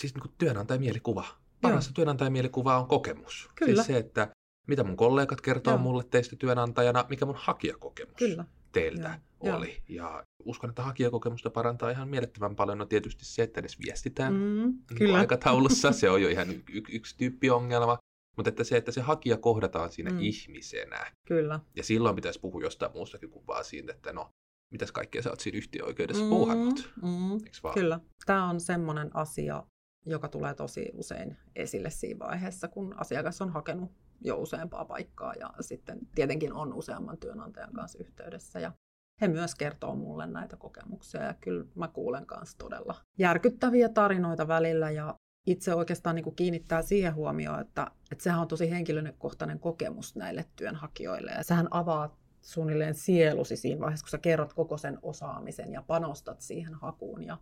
[0.00, 1.24] siis niin kuin työnantajamielikuva.
[1.60, 1.94] Parasta Joo.
[1.94, 3.48] työnantajamielikuva on kokemus.
[3.54, 3.74] Kyllä.
[3.74, 4.28] Siis se, että
[4.66, 5.82] mitä mun kollegat kertoo Joo.
[5.82, 8.44] mulle teistä työnantajana, mikä mun hakijakokemus Kyllä.
[8.72, 9.56] teiltä Joo.
[9.56, 9.82] oli.
[9.88, 12.78] Ja uskon, että hakijakokemusta parantaa ihan mielettömän paljon.
[12.78, 15.18] No tietysti se, että edes viestitään mm, niin kyllä.
[15.18, 15.92] aikataulussa.
[15.92, 17.98] Se on jo ihan y- yksi tyyppi ongelma.
[18.36, 20.20] Mutta että se, että se hakija kohdataan siinä mm.
[20.20, 21.12] ihmisenä.
[21.26, 21.60] Kyllä.
[21.76, 24.30] Ja silloin pitäisi puhua jostain muustakin kuin vaan siitä, että no,
[24.70, 26.92] mitäs kaikkea sä oot siinä yhtiöoikeudessa mm, puuhannut.
[27.02, 28.00] Mm, Kyllä.
[28.26, 29.62] Tämä on semmoinen asia,
[30.06, 35.50] joka tulee tosi usein esille siinä vaiheessa, kun asiakas on hakenut jo useampaa paikkaa ja
[35.60, 38.60] sitten tietenkin on useamman työnantajan kanssa yhteydessä.
[38.60, 38.72] Ja
[39.20, 44.90] he myös kertoo mulle näitä kokemuksia ja kyllä mä kuulen kanssa todella järkyttäviä tarinoita välillä
[44.90, 45.14] ja
[45.46, 50.44] itse oikeastaan niin kuin kiinnittää siihen huomioon, että, että sehän on tosi henkilökohtainen kokemus näille
[50.56, 55.82] työnhakijoille ja sehän avaa suunnilleen sielusi siinä vaiheessa, kun sä kerrot koko sen osaamisen ja
[55.82, 57.38] panostat siihen hakuun ja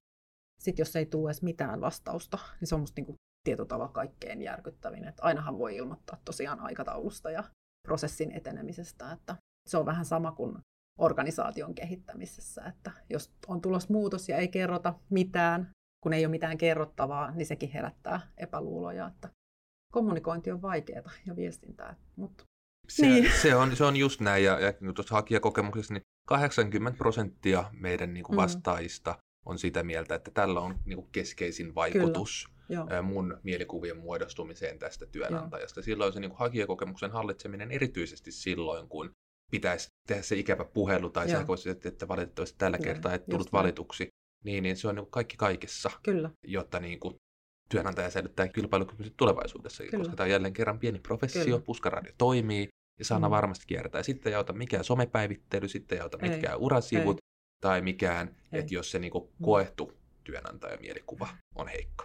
[0.60, 5.08] sitten jos ei tule edes mitään vastausta, niin se on musta niinku tietotava kaikkein järkyttävin.
[5.08, 7.44] Että ainahan voi ilmoittaa tosiaan aikataulusta ja
[7.86, 9.12] prosessin etenemisestä.
[9.12, 9.36] Että
[9.68, 10.58] se on vähän sama kuin
[10.98, 15.70] organisaation kehittämisessä, että jos on tulos muutos ja ei kerrota mitään,
[16.02, 19.28] kun ei ole mitään kerrottavaa, niin sekin herättää epäluuloja, että
[19.92, 21.96] kommunikointi on vaikeaa ja viestintää.
[22.16, 22.44] Mutta
[22.88, 23.32] se, niin.
[23.42, 28.24] se, on, se on just näin, ja, ja tuossa hakijakokemuksessa niin 80 prosenttia meidän niin
[28.24, 28.40] kuin mm.
[29.46, 33.02] On sitä mieltä, että tällä on niin kuin keskeisin vaikutus Kyllä.
[33.02, 35.80] mun mielikuvien muodostumiseen tästä työnantajasta.
[35.80, 35.84] Joo.
[35.84, 39.10] Silloin se niin kuin hakijakokemuksen hallitseminen erityisesti silloin, kun
[39.50, 44.08] pitäisi tehdä se ikävä puhelu tai sähköisesti, että valitettavasti tällä kertaa et tullut valituksi,
[44.44, 46.30] niin, niin se on niin kuin kaikki kaikessa, Kyllä.
[46.44, 47.14] jotta niin kuin
[47.70, 49.98] työnantaja säilyttää kilpailukykyisen tulevaisuudessa, Kyllä.
[49.98, 51.60] koska tämä on jälleen kerran pieni professio, Kyllä.
[51.60, 53.30] puskaradio toimii, ja sana mm.
[53.30, 54.02] varmasti kiertää.
[54.02, 57.16] Sitten ei auta mikään somepäivittely, sitten ei auta mitkään urasivut,
[57.60, 59.44] tai mikään, että jos se niin kuin mm.
[59.44, 59.92] koettu
[60.24, 62.04] työnantajamielikuva on heikko.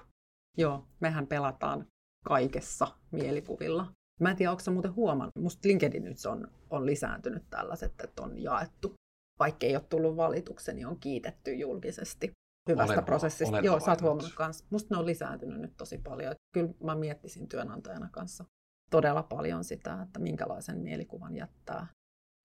[0.58, 1.88] Joo, mehän pelataan
[2.26, 3.92] kaikessa mielikuvilla.
[4.22, 5.36] Mä en tiedä, onko muuten huomannut.
[5.40, 8.94] Musta LinkedIn nyt on, on lisääntynyt tällaiset, että on jaettu.
[9.40, 12.32] Vaikka ei ole tullut valitukseni, niin on kiitetty julkisesti
[12.70, 13.56] hyvästä olen, prosessista.
[13.56, 14.66] Olen Joo, sä oot huomannut kanssa.
[14.70, 16.32] Musta ne on lisääntynyt nyt tosi paljon.
[16.32, 18.46] Että kyllä mä miettisin työnantajana kanssa
[18.92, 21.88] todella paljon sitä, että minkälaisen mielikuvan jättää.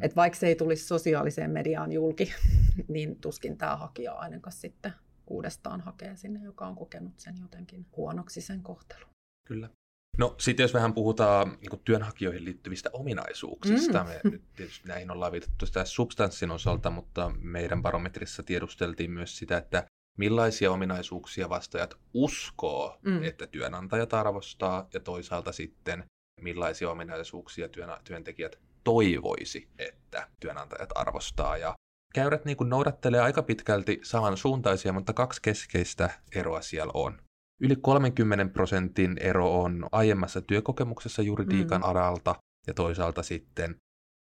[0.01, 2.33] Että vaikka se ei tulisi sosiaaliseen mediaan julki,
[2.89, 4.93] niin tuskin tämä hakija ainakaan sitten
[5.27, 9.09] uudestaan hakee sinne, joka on kokenut sen jotenkin huonoksi sen kohtelun.
[9.47, 9.71] Kyllä.
[10.19, 14.09] No sitten jos vähän puhutaan niin työnhakijoihin liittyvistä ominaisuuksista, mm.
[14.09, 19.59] me nyt tietysti näihin ollaan viitattu sitä substanssin osalta, mutta meidän barometrissa tiedusteltiin myös sitä,
[19.59, 19.85] että
[20.19, 23.23] millaisia ominaisuuksia vastaajat uskoo, mm.
[23.23, 26.05] että työnantajat arvostaa, ja toisaalta sitten
[26.41, 27.69] millaisia ominaisuuksia
[28.05, 28.59] työntekijät
[28.91, 31.57] toivoisi, että työnantajat arvostaa.
[31.57, 31.75] Ja
[32.15, 37.23] käyrät niin kuin noudattelee aika pitkälti samansuuntaisia, mutta kaksi keskeistä eroa siellä on.
[37.61, 41.89] Yli 30 prosentin ero on aiemmassa työkokemuksessa juridiikan mm.
[41.89, 42.35] alalta
[42.67, 43.77] ja toisaalta sitten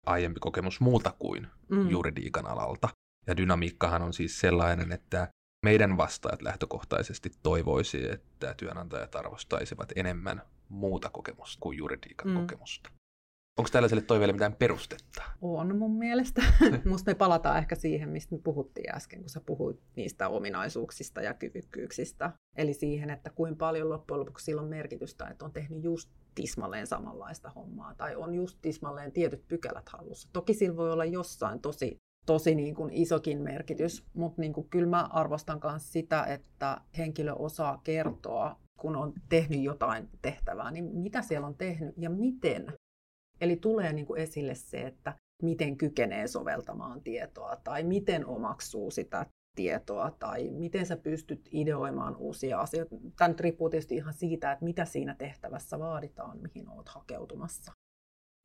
[0.06, 1.90] aiempi kokemus muuta kuin mm.
[1.90, 2.90] juridiikan alalta.
[3.28, 5.28] Ja dynamiikkahan on siis sellainen, että
[5.66, 12.36] meidän vastaajat lähtökohtaisesti toivoisi, että työnantajat arvostaisivat enemmän muuta kokemusta kuin juridiikan mm.
[12.36, 12.92] kokemusta.
[13.60, 15.24] Onko tällaiselle toiveelle mitään perustetta?
[15.42, 16.44] On mun mielestä.
[16.90, 21.34] Musta me palataan ehkä siihen, mistä me puhuttiin äsken, kun sä puhuit niistä ominaisuuksista ja
[21.34, 22.32] kyvykkyyksistä.
[22.58, 26.88] Eli siihen, että kuinka paljon loppujen lopuksi sillä on merkitystä, että on tehnyt just tismalleen
[26.88, 30.30] samanlaista hommaa tai on just tismalleen tietyt pykälät hallussa.
[30.34, 34.90] Toki sillä voi olla jossain tosi tosi niin kuin isokin merkitys, mutta niin kuin kyllä
[34.90, 41.22] mä arvostan myös sitä, että henkilö osaa kertoa, kun on tehnyt jotain tehtävää, niin mitä
[41.22, 42.74] siellä on tehnyt ja miten.
[43.42, 49.26] Eli tulee niin kuin esille se, että miten kykenee soveltamaan tietoa tai miten omaksuu sitä
[49.56, 52.96] tietoa tai miten sä pystyt ideoimaan uusia asioita.
[53.18, 57.72] Tämä nyt riippuu tietysti ihan siitä, että mitä siinä tehtävässä vaaditaan, mihin olet hakeutumassa.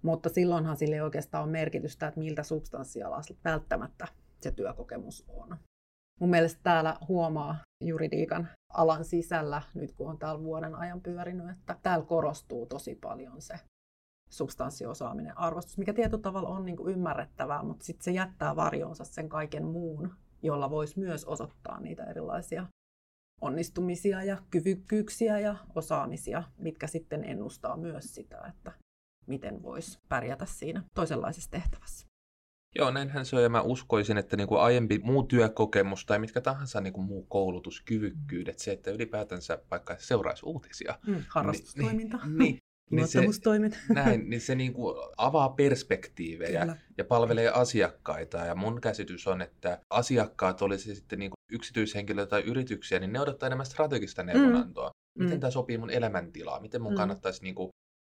[0.02, 4.08] Mutta silloinhan sille ei oikeastaan ole merkitystä, että miltä substanssialasta välttämättä
[4.42, 5.56] se työkokemus on.
[6.20, 11.76] Mun mielestä täällä huomaa juridiikan alan sisällä, nyt kun on täällä vuoden ajan pyörinyt, että
[11.82, 13.54] täällä korostuu tosi paljon se
[14.30, 19.28] substanssiosaaminen, arvostus, mikä tietyllä tavalla on niin kuin ymmärrettävää, mutta sitten se jättää varjoonsa sen
[19.28, 22.66] kaiken muun, jolla voisi myös osoittaa niitä erilaisia
[23.40, 28.72] onnistumisia ja kyvykkyyksiä ja osaamisia, mitkä sitten ennustaa myös sitä, että
[29.26, 32.06] miten voisi pärjätä siinä toisenlaisessa tehtävässä.
[32.78, 36.40] Joo, näinhän se on, ja mä uskoisin, että niin kuin aiempi muu työkokemus tai mitkä
[36.40, 40.98] tahansa niin kuin muu koulutuskyvykkyydet, se, että ylipäätänsä vaikka seuraisi uutisia.
[41.06, 42.16] Mm, harrastustoiminta.
[42.24, 42.58] Niin, niin,
[42.90, 43.20] niin se,
[43.94, 46.76] näin, niin se niin kuin avaa perspektiivejä Kyllä.
[46.98, 48.38] ja palvelee asiakkaita.
[48.38, 53.20] Ja mun käsitys on, että asiakkaat, olisi sitten niin kuin yksityishenkilöitä tai yrityksiä, niin ne
[53.20, 54.88] odottaa enemmän strategista neuvonantoa.
[54.88, 55.24] Mm.
[55.24, 55.40] Miten mm.
[55.40, 56.60] tämä sopii mun elämäntilaa?
[56.60, 56.96] Miten mun mm.
[56.96, 57.68] kannattaisi niin kuin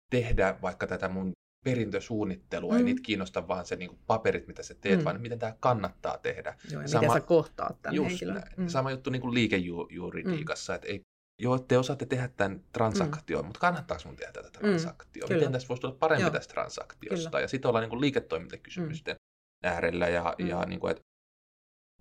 [0.09, 1.31] tehdä vaikka tätä mun
[1.65, 2.77] perintösuunnittelua, mm.
[2.77, 5.05] ei niitä kiinnosta vaan se niin kuin paperit, mitä sä teet, mm.
[5.05, 6.55] vaan mitä tämä kannattaa tehdä.
[6.71, 8.43] Joo, ja Sama, miten sä kohtaat tämän just henkilön.
[8.57, 8.67] Mm.
[8.67, 10.75] Sama juttu niin kuin liikejuridiikassa, mm.
[10.75, 11.01] että ei,
[11.39, 13.47] joo, te osaatte tehdä tämän transaktion, mm.
[13.47, 15.34] mutta kannattaako mun tehdä tätä transaktiota?
[15.34, 15.38] Mm.
[15.38, 16.32] Miten tästä voisi tulla parempi joo.
[16.32, 17.30] tästä transaktiosta?
[17.30, 17.41] Kyllä.
[17.41, 19.69] Ja sitten ollaan niin kuin liiketoimintakysymysten mm.
[19.69, 20.08] äärellä.
[20.08, 20.47] Ja, mm.
[20.47, 21.04] ja niin kuin, että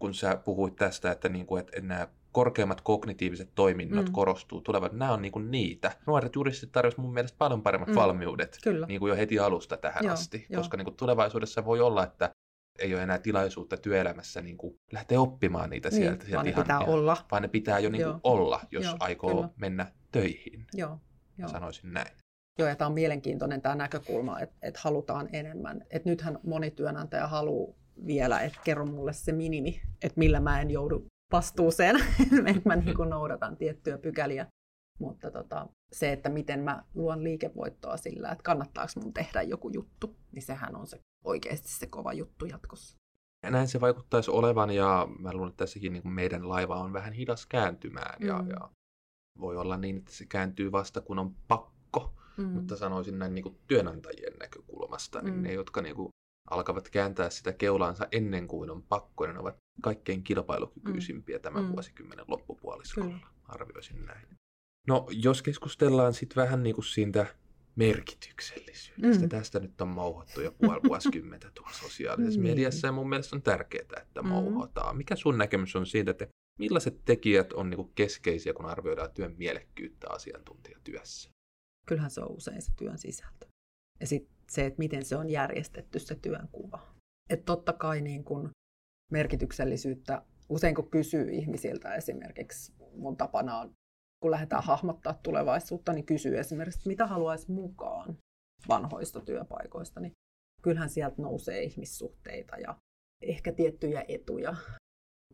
[0.00, 4.12] kun sä puhuit tästä, että, niin kuin, että nämä korkeammat kognitiiviset toiminnot mm.
[4.12, 4.92] korostuu, tulevat.
[4.92, 5.92] Nämä on niinku niitä.
[6.06, 7.94] Nuoret juristit tarvitsevat mun mielestä paljon paremmat mm.
[7.94, 8.86] valmiudet Kyllä.
[8.86, 10.58] Niinku jo heti alusta tähän joo, asti, jo.
[10.58, 12.30] koska niinku tulevaisuudessa voi olla, että
[12.78, 16.24] ei ole enää tilaisuutta työelämässä niin kuin lähteä oppimaan niitä niin, sieltä.
[16.24, 17.16] sieltä vaan ihan, ne pitää ihan, olla.
[17.30, 19.48] Vaan ne pitää jo niin kuin olla, jos Joo, aikoo kyllä.
[19.56, 20.66] mennä töihin.
[20.74, 20.98] Joo,
[21.38, 21.48] jo.
[21.48, 22.12] Sanoisin näin.
[22.58, 25.82] Joo, ja tämä on mielenkiintoinen tämä näkökulma, että, että halutaan enemmän.
[25.90, 30.70] Että nythän moni työnantaja haluaa vielä, että kerro mulle se minimi, että millä mä en
[30.70, 31.96] joudu vastuuseen,
[32.56, 34.46] että mä niin kuin noudatan tiettyjä pykäliä.
[34.98, 40.16] Mutta tota, se, että miten mä luon liikevoittoa sillä, että kannattaako mun tehdä joku juttu,
[40.32, 42.96] niin sehän on se oikeasti se kova juttu jatkossa.
[43.42, 47.12] Ja näin se vaikuttaisi olevan, ja mä luulen, että tässäkin niin meidän laiva on vähän
[47.12, 48.26] hidas kääntymään, mm.
[48.26, 48.70] ja, ja
[49.40, 52.44] voi olla niin, että se kääntyy vasta kun on pakko, mm.
[52.44, 55.42] mutta sanoisin näin niin kuin työnantajien näkökulmasta, niin mm.
[55.42, 56.08] ne, jotka niin kuin
[56.50, 61.42] alkavat kääntää sitä keulaansa ennen kuin on pakko, ne ovat kaikkein kilpailukykyisimpiä mm.
[61.42, 61.72] tämän mm.
[61.72, 63.26] vuosikymmenen loppupuoliskolla, Kyllä.
[63.48, 64.26] arvioisin näin.
[64.88, 67.26] No, jos keskustellaan sitten vähän niin kuin siitä
[67.76, 69.22] merkityksellisyydestä.
[69.22, 69.28] Mm.
[69.28, 72.46] Tästä nyt on mouhottu jo puoli vuosikymmentä tuolla sosiaalisessa mm.
[72.50, 74.28] mediassa ja mun mielestä on tärkeää, että mm.
[74.28, 74.96] mouhotaan.
[74.96, 76.26] Mikä sun näkemys on siitä, että
[76.58, 81.30] millaiset tekijät on niin kuin keskeisiä, kun arvioidaan työn mielekkyyttä asiantuntijatyössä?
[81.86, 83.46] Kyllähän se on usein se työn sisältö.
[84.00, 86.94] Ja sitten se, että miten se on järjestetty se työnkuva.
[87.30, 88.50] Että totta kai niin kun
[89.12, 93.72] merkityksellisyyttä, usein kun kysyy ihmisiltä esimerkiksi, mun tapana on,
[94.22, 98.18] kun lähdetään hahmottaa tulevaisuutta, niin kysyy esimerkiksi, mitä haluaisi mukaan.
[98.68, 100.12] vanhoista työpaikoista, niin
[100.62, 102.76] kyllähän sieltä nousee ihmissuhteita ja
[103.22, 104.56] ehkä tiettyjä etuja.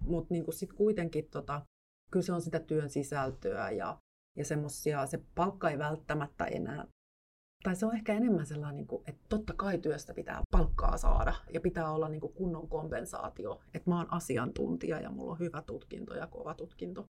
[0.00, 1.62] Mutta niin sitten kuitenkin tota,
[2.10, 3.98] kyllä se on sitä työn sisältöä ja,
[4.38, 6.86] ja semmosia, se palkka ei välttämättä enää,
[7.62, 11.34] tai se on ehkä enemmän sellainen, niin kuin, että totta kai työstä pitää palkkaa saada
[11.52, 15.62] ja pitää olla niin kuin kunnon kompensaatio, että mä oon asiantuntija ja mulla on hyvä
[15.62, 17.04] tutkinto ja kova tutkinto.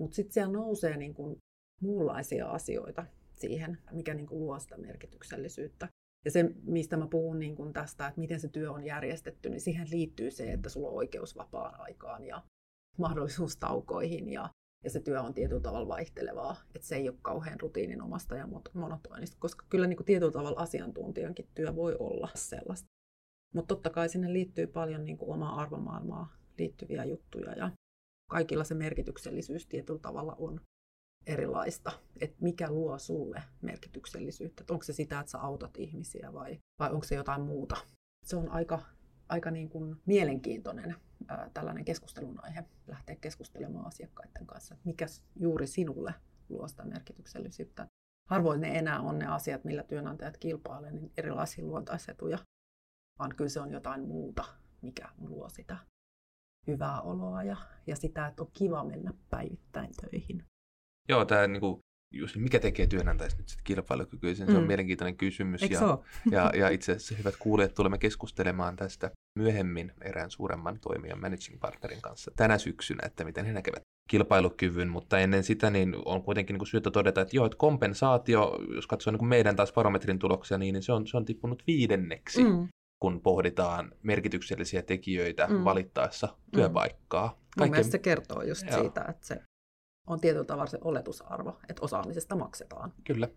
[0.00, 1.36] Mutta sitten siellä nousee niin kuin
[1.82, 5.88] muunlaisia asioita siihen, mikä niin kuin luo sitä merkityksellisyyttä.
[6.24, 9.60] Ja se, mistä mä puhun niin kuin tästä, että miten se työ on järjestetty, niin
[9.60, 12.42] siihen liittyy se, että sulla on oikeus vapaan aikaan ja
[12.98, 14.50] mahdollisuus taukoihin ja,
[14.84, 19.36] ja se työ on tietyllä tavalla vaihtelevaa, että se ei ole kauhean rutiininomasta ja monotonista,
[19.40, 22.86] koska kyllä niin kuin tietyllä tavalla asiantuntijankin työ voi olla sellaista.
[23.54, 27.70] Mutta totta kai sinne liittyy paljon niin kuin omaa arvomaailmaa liittyviä juttuja ja
[28.30, 30.60] kaikilla se merkityksellisyys tietyllä tavalla on
[31.26, 34.62] erilaista, että mikä luo sulle merkityksellisyyttä.
[34.62, 37.76] Että onko se sitä, että sä autat ihmisiä vai, vai onko se jotain muuta.
[38.26, 38.82] Se on aika,
[39.28, 40.94] aika niin kuin mielenkiintoinen
[41.28, 46.14] ää, tällainen keskustelun aihe, lähteä keskustelemaan asiakkaiden kanssa, että mikä juuri sinulle
[46.48, 47.86] luo sitä merkityksellisyyttä.
[48.28, 52.38] Harvoin ne enää on ne asiat, millä työnantajat kilpailevat, niin erilaisia luontaisetuja,
[53.18, 54.44] vaan kyllä se on jotain muuta,
[54.82, 55.76] mikä luo sitä
[56.66, 60.44] hyvää oloa ja, ja sitä, että on kiva mennä päivittäin töihin.
[61.08, 61.80] Joo, tämä niinku,
[62.14, 64.52] just, mikä tekee työnantajasta nyt sitten kilpailukykyisen, mm.
[64.52, 64.66] se on mm.
[64.66, 65.62] mielenkiintoinen kysymys.
[65.62, 65.98] Eikö ja,
[66.30, 72.02] ja, ja itse asiassa hyvät kuulijat, tulemme keskustelemaan tästä myöhemmin erään suuremman toimijan managing partnerin
[72.02, 76.66] kanssa tänä syksynä, että miten he näkevät kilpailukyvyn, mutta ennen sitä niin on kuitenkin niin
[76.66, 80.82] syytä todeta, että joo, että kompensaatio, jos katsoo niin meidän taas barometrin tuloksia, niin, niin
[80.82, 82.68] se, on, se on tippunut viidenneksi, mm.
[83.00, 85.64] Kun pohditaan merkityksellisiä tekijöitä mm.
[85.64, 86.50] valittaessa mm.
[86.52, 87.28] työpaikkaa.
[87.28, 87.44] Kaikkein...
[87.58, 88.80] Mun mielestä se kertoo just joo.
[88.80, 89.42] siitä, että se
[90.06, 92.92] on tietyllä tavalla se oletusarvo, että osaamisesta maksetaan.
[93.04, 93.28] Kyllä.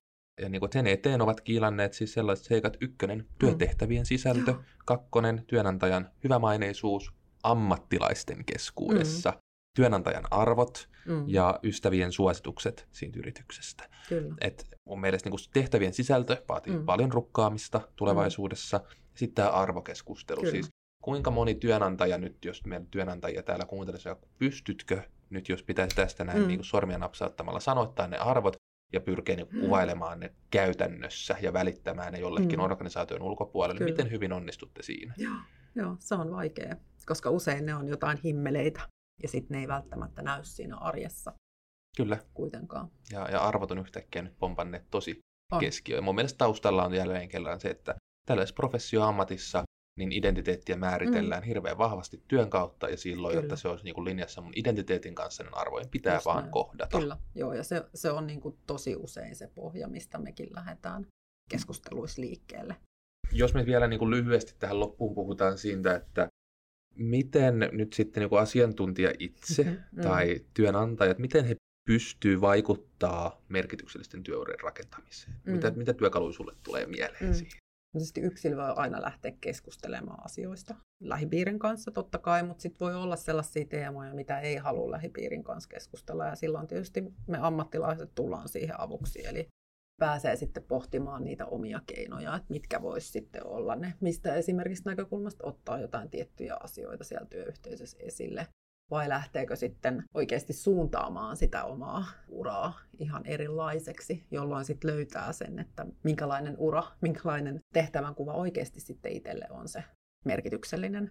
[0.41, 4.63] Ja niin kuin sen eteen ovat kiilanneet siis sellaiset seikat, ykkönen, työtehtävien sisältö, mm.
[4.85, 9.37] kakkonen, työnantajan hyvämaineisuus ammattilaisten keskuudessa, mm.
[9.75, 11.23] työnantajan arvot mm.
[11.27, 13.89] ja ystävien suositukset siitä yrityksestä.
[14.09, 14.35] Kyllä.
[14.41, 16.85] Et mun mielestä niin kuin tehtävien sisältö vaatii mm.
[16.85, 18.77] paljon rukkaamista tulevaisuudessa.
[18.77, 19.02] Mm.
[19.15, 20.51] Sitten tämä arvokeskustelu, Kyllä.
[20.51, 20.69] siis
[21.03, 26.41] kuinka moni työnantaja nyt, jos meidän työnantajia täällä kuuntelisi, pystytkö nyt jos pitäisi tästä näin
[26.41, 26.47] mm.
[26.47, 28.55] niin kuin sormia napsauttamalla sanoittaa ne arvot
[28.93, 32.65] ja pyrkii niin kuvailemaan ne käytännössä ja välittämään ne jollekin mm.
[32.65, 33.91] organisaation ulkopuolelle, Kyllä.
[33.91, 35.13] miten hyvin onnistutte siinä?
[35.17, 35.35] Joo,
[35.75, 38.81] joo, se on vaikea, koska usein ne on jotain himmeleitä
[39.23, 41.33] ja sitten ne ei välttämättä näy siinä arjessa.
[41.97, 42.17] Kyllä.
[42.33, 42.91] Kuitenkaan.
[43.11, 45.19] Ja, ja arvot on yhtäkkiä nyt pompanneet tosi
[45.59, 46.03] keskiöön.
[46.03, 49.63] Mun mielestä taustalla on jälleen kerran se, että tällaisessa professioammatissa
[49.99, 51.47] niin identiteettiä määritellään mm.
[51.47, 53.43] hirveän vahvasti työn kautta ja silloin, Kyllä.
[53.43, 56.51] jotta se olisi niin kuin linjassa mun identiteetin kanssa, niin arvojen pitää Just vaan näin.
[56.51, 56.99] kohdata.
[56.99, 61.07] Kyllä, joo, ja se, se on niin kuin tosi usein se pohja, mistä mekin lähdetään
[61.49, 62.75] keskusteluissa liikkeelle.
[63.31, 66.27] Jos me vielä niin kuin lyhyesti tähän loppuun puhutaan siitä, että
[66.95, 70.01] miten nyt sitten niin kuin asiantuntija itse mm-hmm.
[70.01, 71.55] tai työnantajat, miten he
[71.87, 75.35] pystyy vaikuttaa merkityksellisten työurien rakentamiseen?
[75.45, 75.51] Mm.
[75.51, 77.33] Mitä, mitä työkaluja sulle tulee mieleen mm.
[77.33, 77.62] siihen?
[77.93, 83.15] Tietysti yksilö voi aina lähteä keskustelemaan asioista lähipiirin kanssa totta kai, mutta sitten voi olla
[83.15, 88.81] sellaisia teemoja, mitä ei halua lähipiirin kanssa keskustella ja silloin tietysti me ammattilaiset tullaan siihen
[88.81, 89.25] avuksi.
[89.25, 89.47] Eli
[89.99, 95.47] pääsee sitten pohtimaan niitä omia keinoja, että mitkä voisi sitten olla ne, mistä esimerkiksi näkökulmasta
[95.47, 98.47] ottaa jotain tiettyjä asioita siellä työyhteisössä esille
[98.93, 105.85] vai lähteekö sitten oikeasti suuntaamaan sitä omaa uraa ihan erilaiseksi, jolloin sitten löytää sen, että
[106.03, 109.83] minkälainen ura, minkälainen tehtävänkuva oikeasti sitten itselle on se
[110.25, 111.09] merkityksellinen.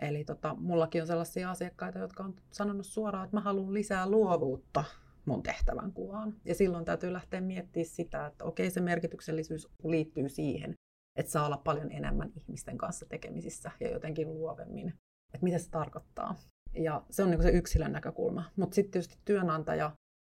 [0.00, 4.84] Eli tota, mullakin on sellaisia asiakkaita, jotka on sanonut suoraan, että mä haluan lisää luovuutta
[5.24, 6.34] mun tehtävän kuvaan.
[6.44, 10.74] Ja silloin täytyy lähteä miettimään sitä, että okei, se merkityksellisyys liittyy siihen,
[11.16, 14.88] että saa olla paljon enemmän ihmisten kanssa tekemisissä ja jotenkin luovemmin.
[15.34, 16.34] Että mitä se tarkoittaa.
[16.74, 18.44] Ja se on niin se yksilön näkökulma.
[18.56, 19.92] Mutta sitten tietysti työnantaja,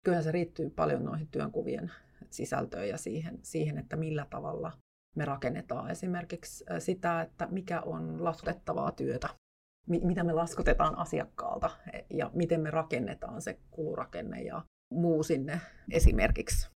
[0.04, 1.92] kyllähän se riittyy paljon noihin työnkuvien
[2.30, 4.72] sisältöön ja siihen, siihen, että millä tavalla
[5.16, 9.28] me rakennetaan esimerkiksi sitä, että mikä on laskutettavaa työtä,
[9.88, 15.60] mitä me laskutetaan asiakkaalta e, ja miten me rakennetaan se kulurakenne ja muu sinne
[15.90, 16.70] esimerkiksi.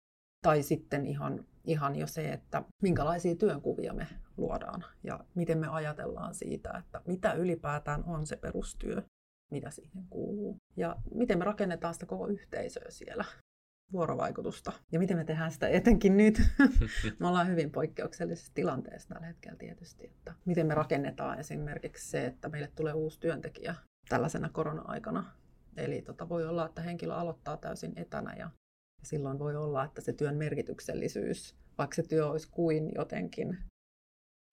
[0.43, 6.35] Tai sitten ihan, ihan jo se, että minkälaisia työnkuvia me luodaan ja miten me ajatellaan
[6.35, 9.03] siitä, että mitä ylipäätään on se perustyö
[9.53, 10.57] mitä siihen kuuluu.
[10.77, 13.25] Ja miten me rakennetaan sitä koko yhteisöä siellä,
[13.93, 14.73] vuorovaikutusta.
[14.93, 16.43] Ja miten me tehdään sitä etenkin nyt.
[17.21, 20.05] me ollaan hyvin poikkeuksellisessa tilanteessa tällä hetkellä tietysti.
[20.05, 23.75] Että miten me rakennetaan esimerkiksi se, että meille tulee uusi työntekijä
[24.09, 25.25] tällaisena korona-aikana.
[25.77, 28.51] Eli tota, voi olla, että henkilö aloittaa täysin etänä ja
[29.03, 33.59] silloin voi olla, että se työn merkityksellisyys vaikka se työ olisi kuin jotenkin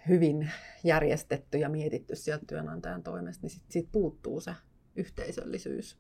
[0.08, 0.52] hyvin
[0.84, 4.56] järjestetty ja mietitty sieltä työnantajan toimesta, niin sitten siitä puuttuu se
[5.00, 5.98] yhteisöllisyys.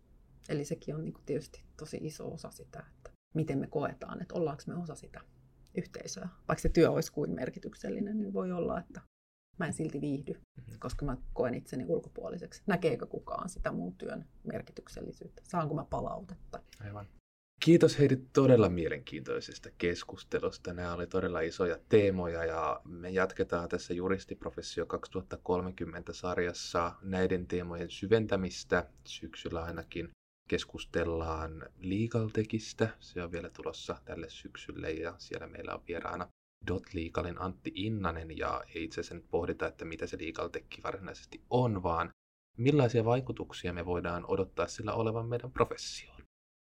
[0.49, 4.35] Eli sekin on niin kuin tietysti tosi iso osa sitä, että miten me koetaan, että
[4.35, 5.21] ollaanko me osa sitä
[5.77, 6.29] yhteisöä.
[6.47, 9.01] Vaikka se työ olisi kuin merkityksellinen, niin voi olla, että
[9.59, 10.79] mä en silti viihdy, mm-hmm.
[10.79, 12.63] koska mä koen itseni ulkopuoliseksi.
[12.67, 15.41] Näkeekö kukaan sitä mun työn merkityksellisyyttä?
[15.47, 16.61] Saanko mä palautetta?
[16.79, 17.07] Aivan.
[17.59, 20.73] Kiitos Heidi todella mielenkiintoisesta keskustelusta.
[20.73, 28.87] Nämä oli todella isoja teemoja ja me jatketaan tässä Juristiprofessio 2030 sarjassa näiden teemojen syventämistä.
[29.03, 30.09] Syksyllä ainakin
[30.49, 32.89] keskustellaan Legal Techistä.
[32.99, 36.27] Se on vielä tulossa tälle syksylle ja siellä meillä on vieraana
[36.67, 40.83] Dot Legalin Antti Innanen ja ei itse asiassa nyt pohdita, että mitä se Legal Tech
[40.83, 42.09] varsinaisesti on, vaan
[42.57, 46.18] millaisia vaikutuksia me voidaan odottaa sillä olevan meidän professioon.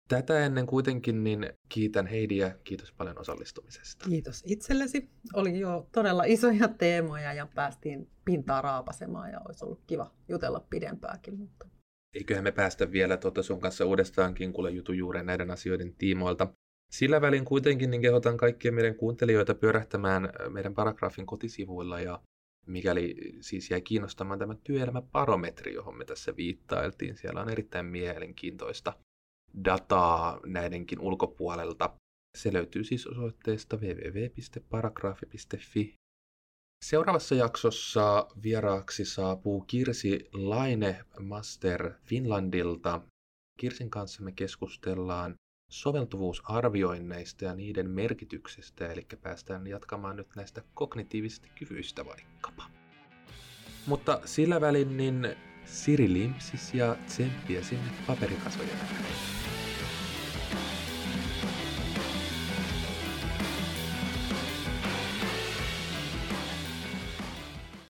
[0.09, 4.05] Tätä ennen kuitenkin niin kiitän Heidiä, kiitos paljon osallistumisesta.
[4.09, 5.09] Kiitos itsellesi.
[5.33, 11.37] Oli jo todella isoja teemoja ja päästiin pintaa raapasemaan ja olisi ollut kiva jutella pidempääkin.
[11.37, 11.67] Mutta...
[12.13, 16.47] Eiköhän me päästä vielä tuota sun kanssa uudestaankin kuule jutu juuri näiden asioiden tiimoilta.
[16.91, 22.21] Sillä välin kuitenkin niin kehotan kaikkia meidän kuuntelijoita pyörähtämään meidän paragrafin kotisivuilla ja
[22.67, 28.93] mikäli siis jäi kiinnostamaan tämä työelämäbarometri, johon me tässä viittailtiin, siellä on erittäin mielenkiintoista
[29.65, 31.93] dataa näidenkin ulkopuolelta.
[32.37, 35.93] Se löytyy siis osoitteesta www.paragrafi.fi.
[36.85, 43.01] Seuraavassa jaksossa vieraaksi saapuu Kirsi Laine Master Finlandilta.
[43.59, 45.35] Kirsin kanssa me keskustellaan
[45.71, 52.63] soveltuvuusarvioinneista ja niiden merkityksestä, eli päästään jatkamaan nyt näistä kognitiivisista kyvyistä vaikkapa.
[53.85, 55.35] Mutta sillä välin niin
[55.71, 58.77] Siri Limpsis ja tsemppiä sinne paperikasvojen.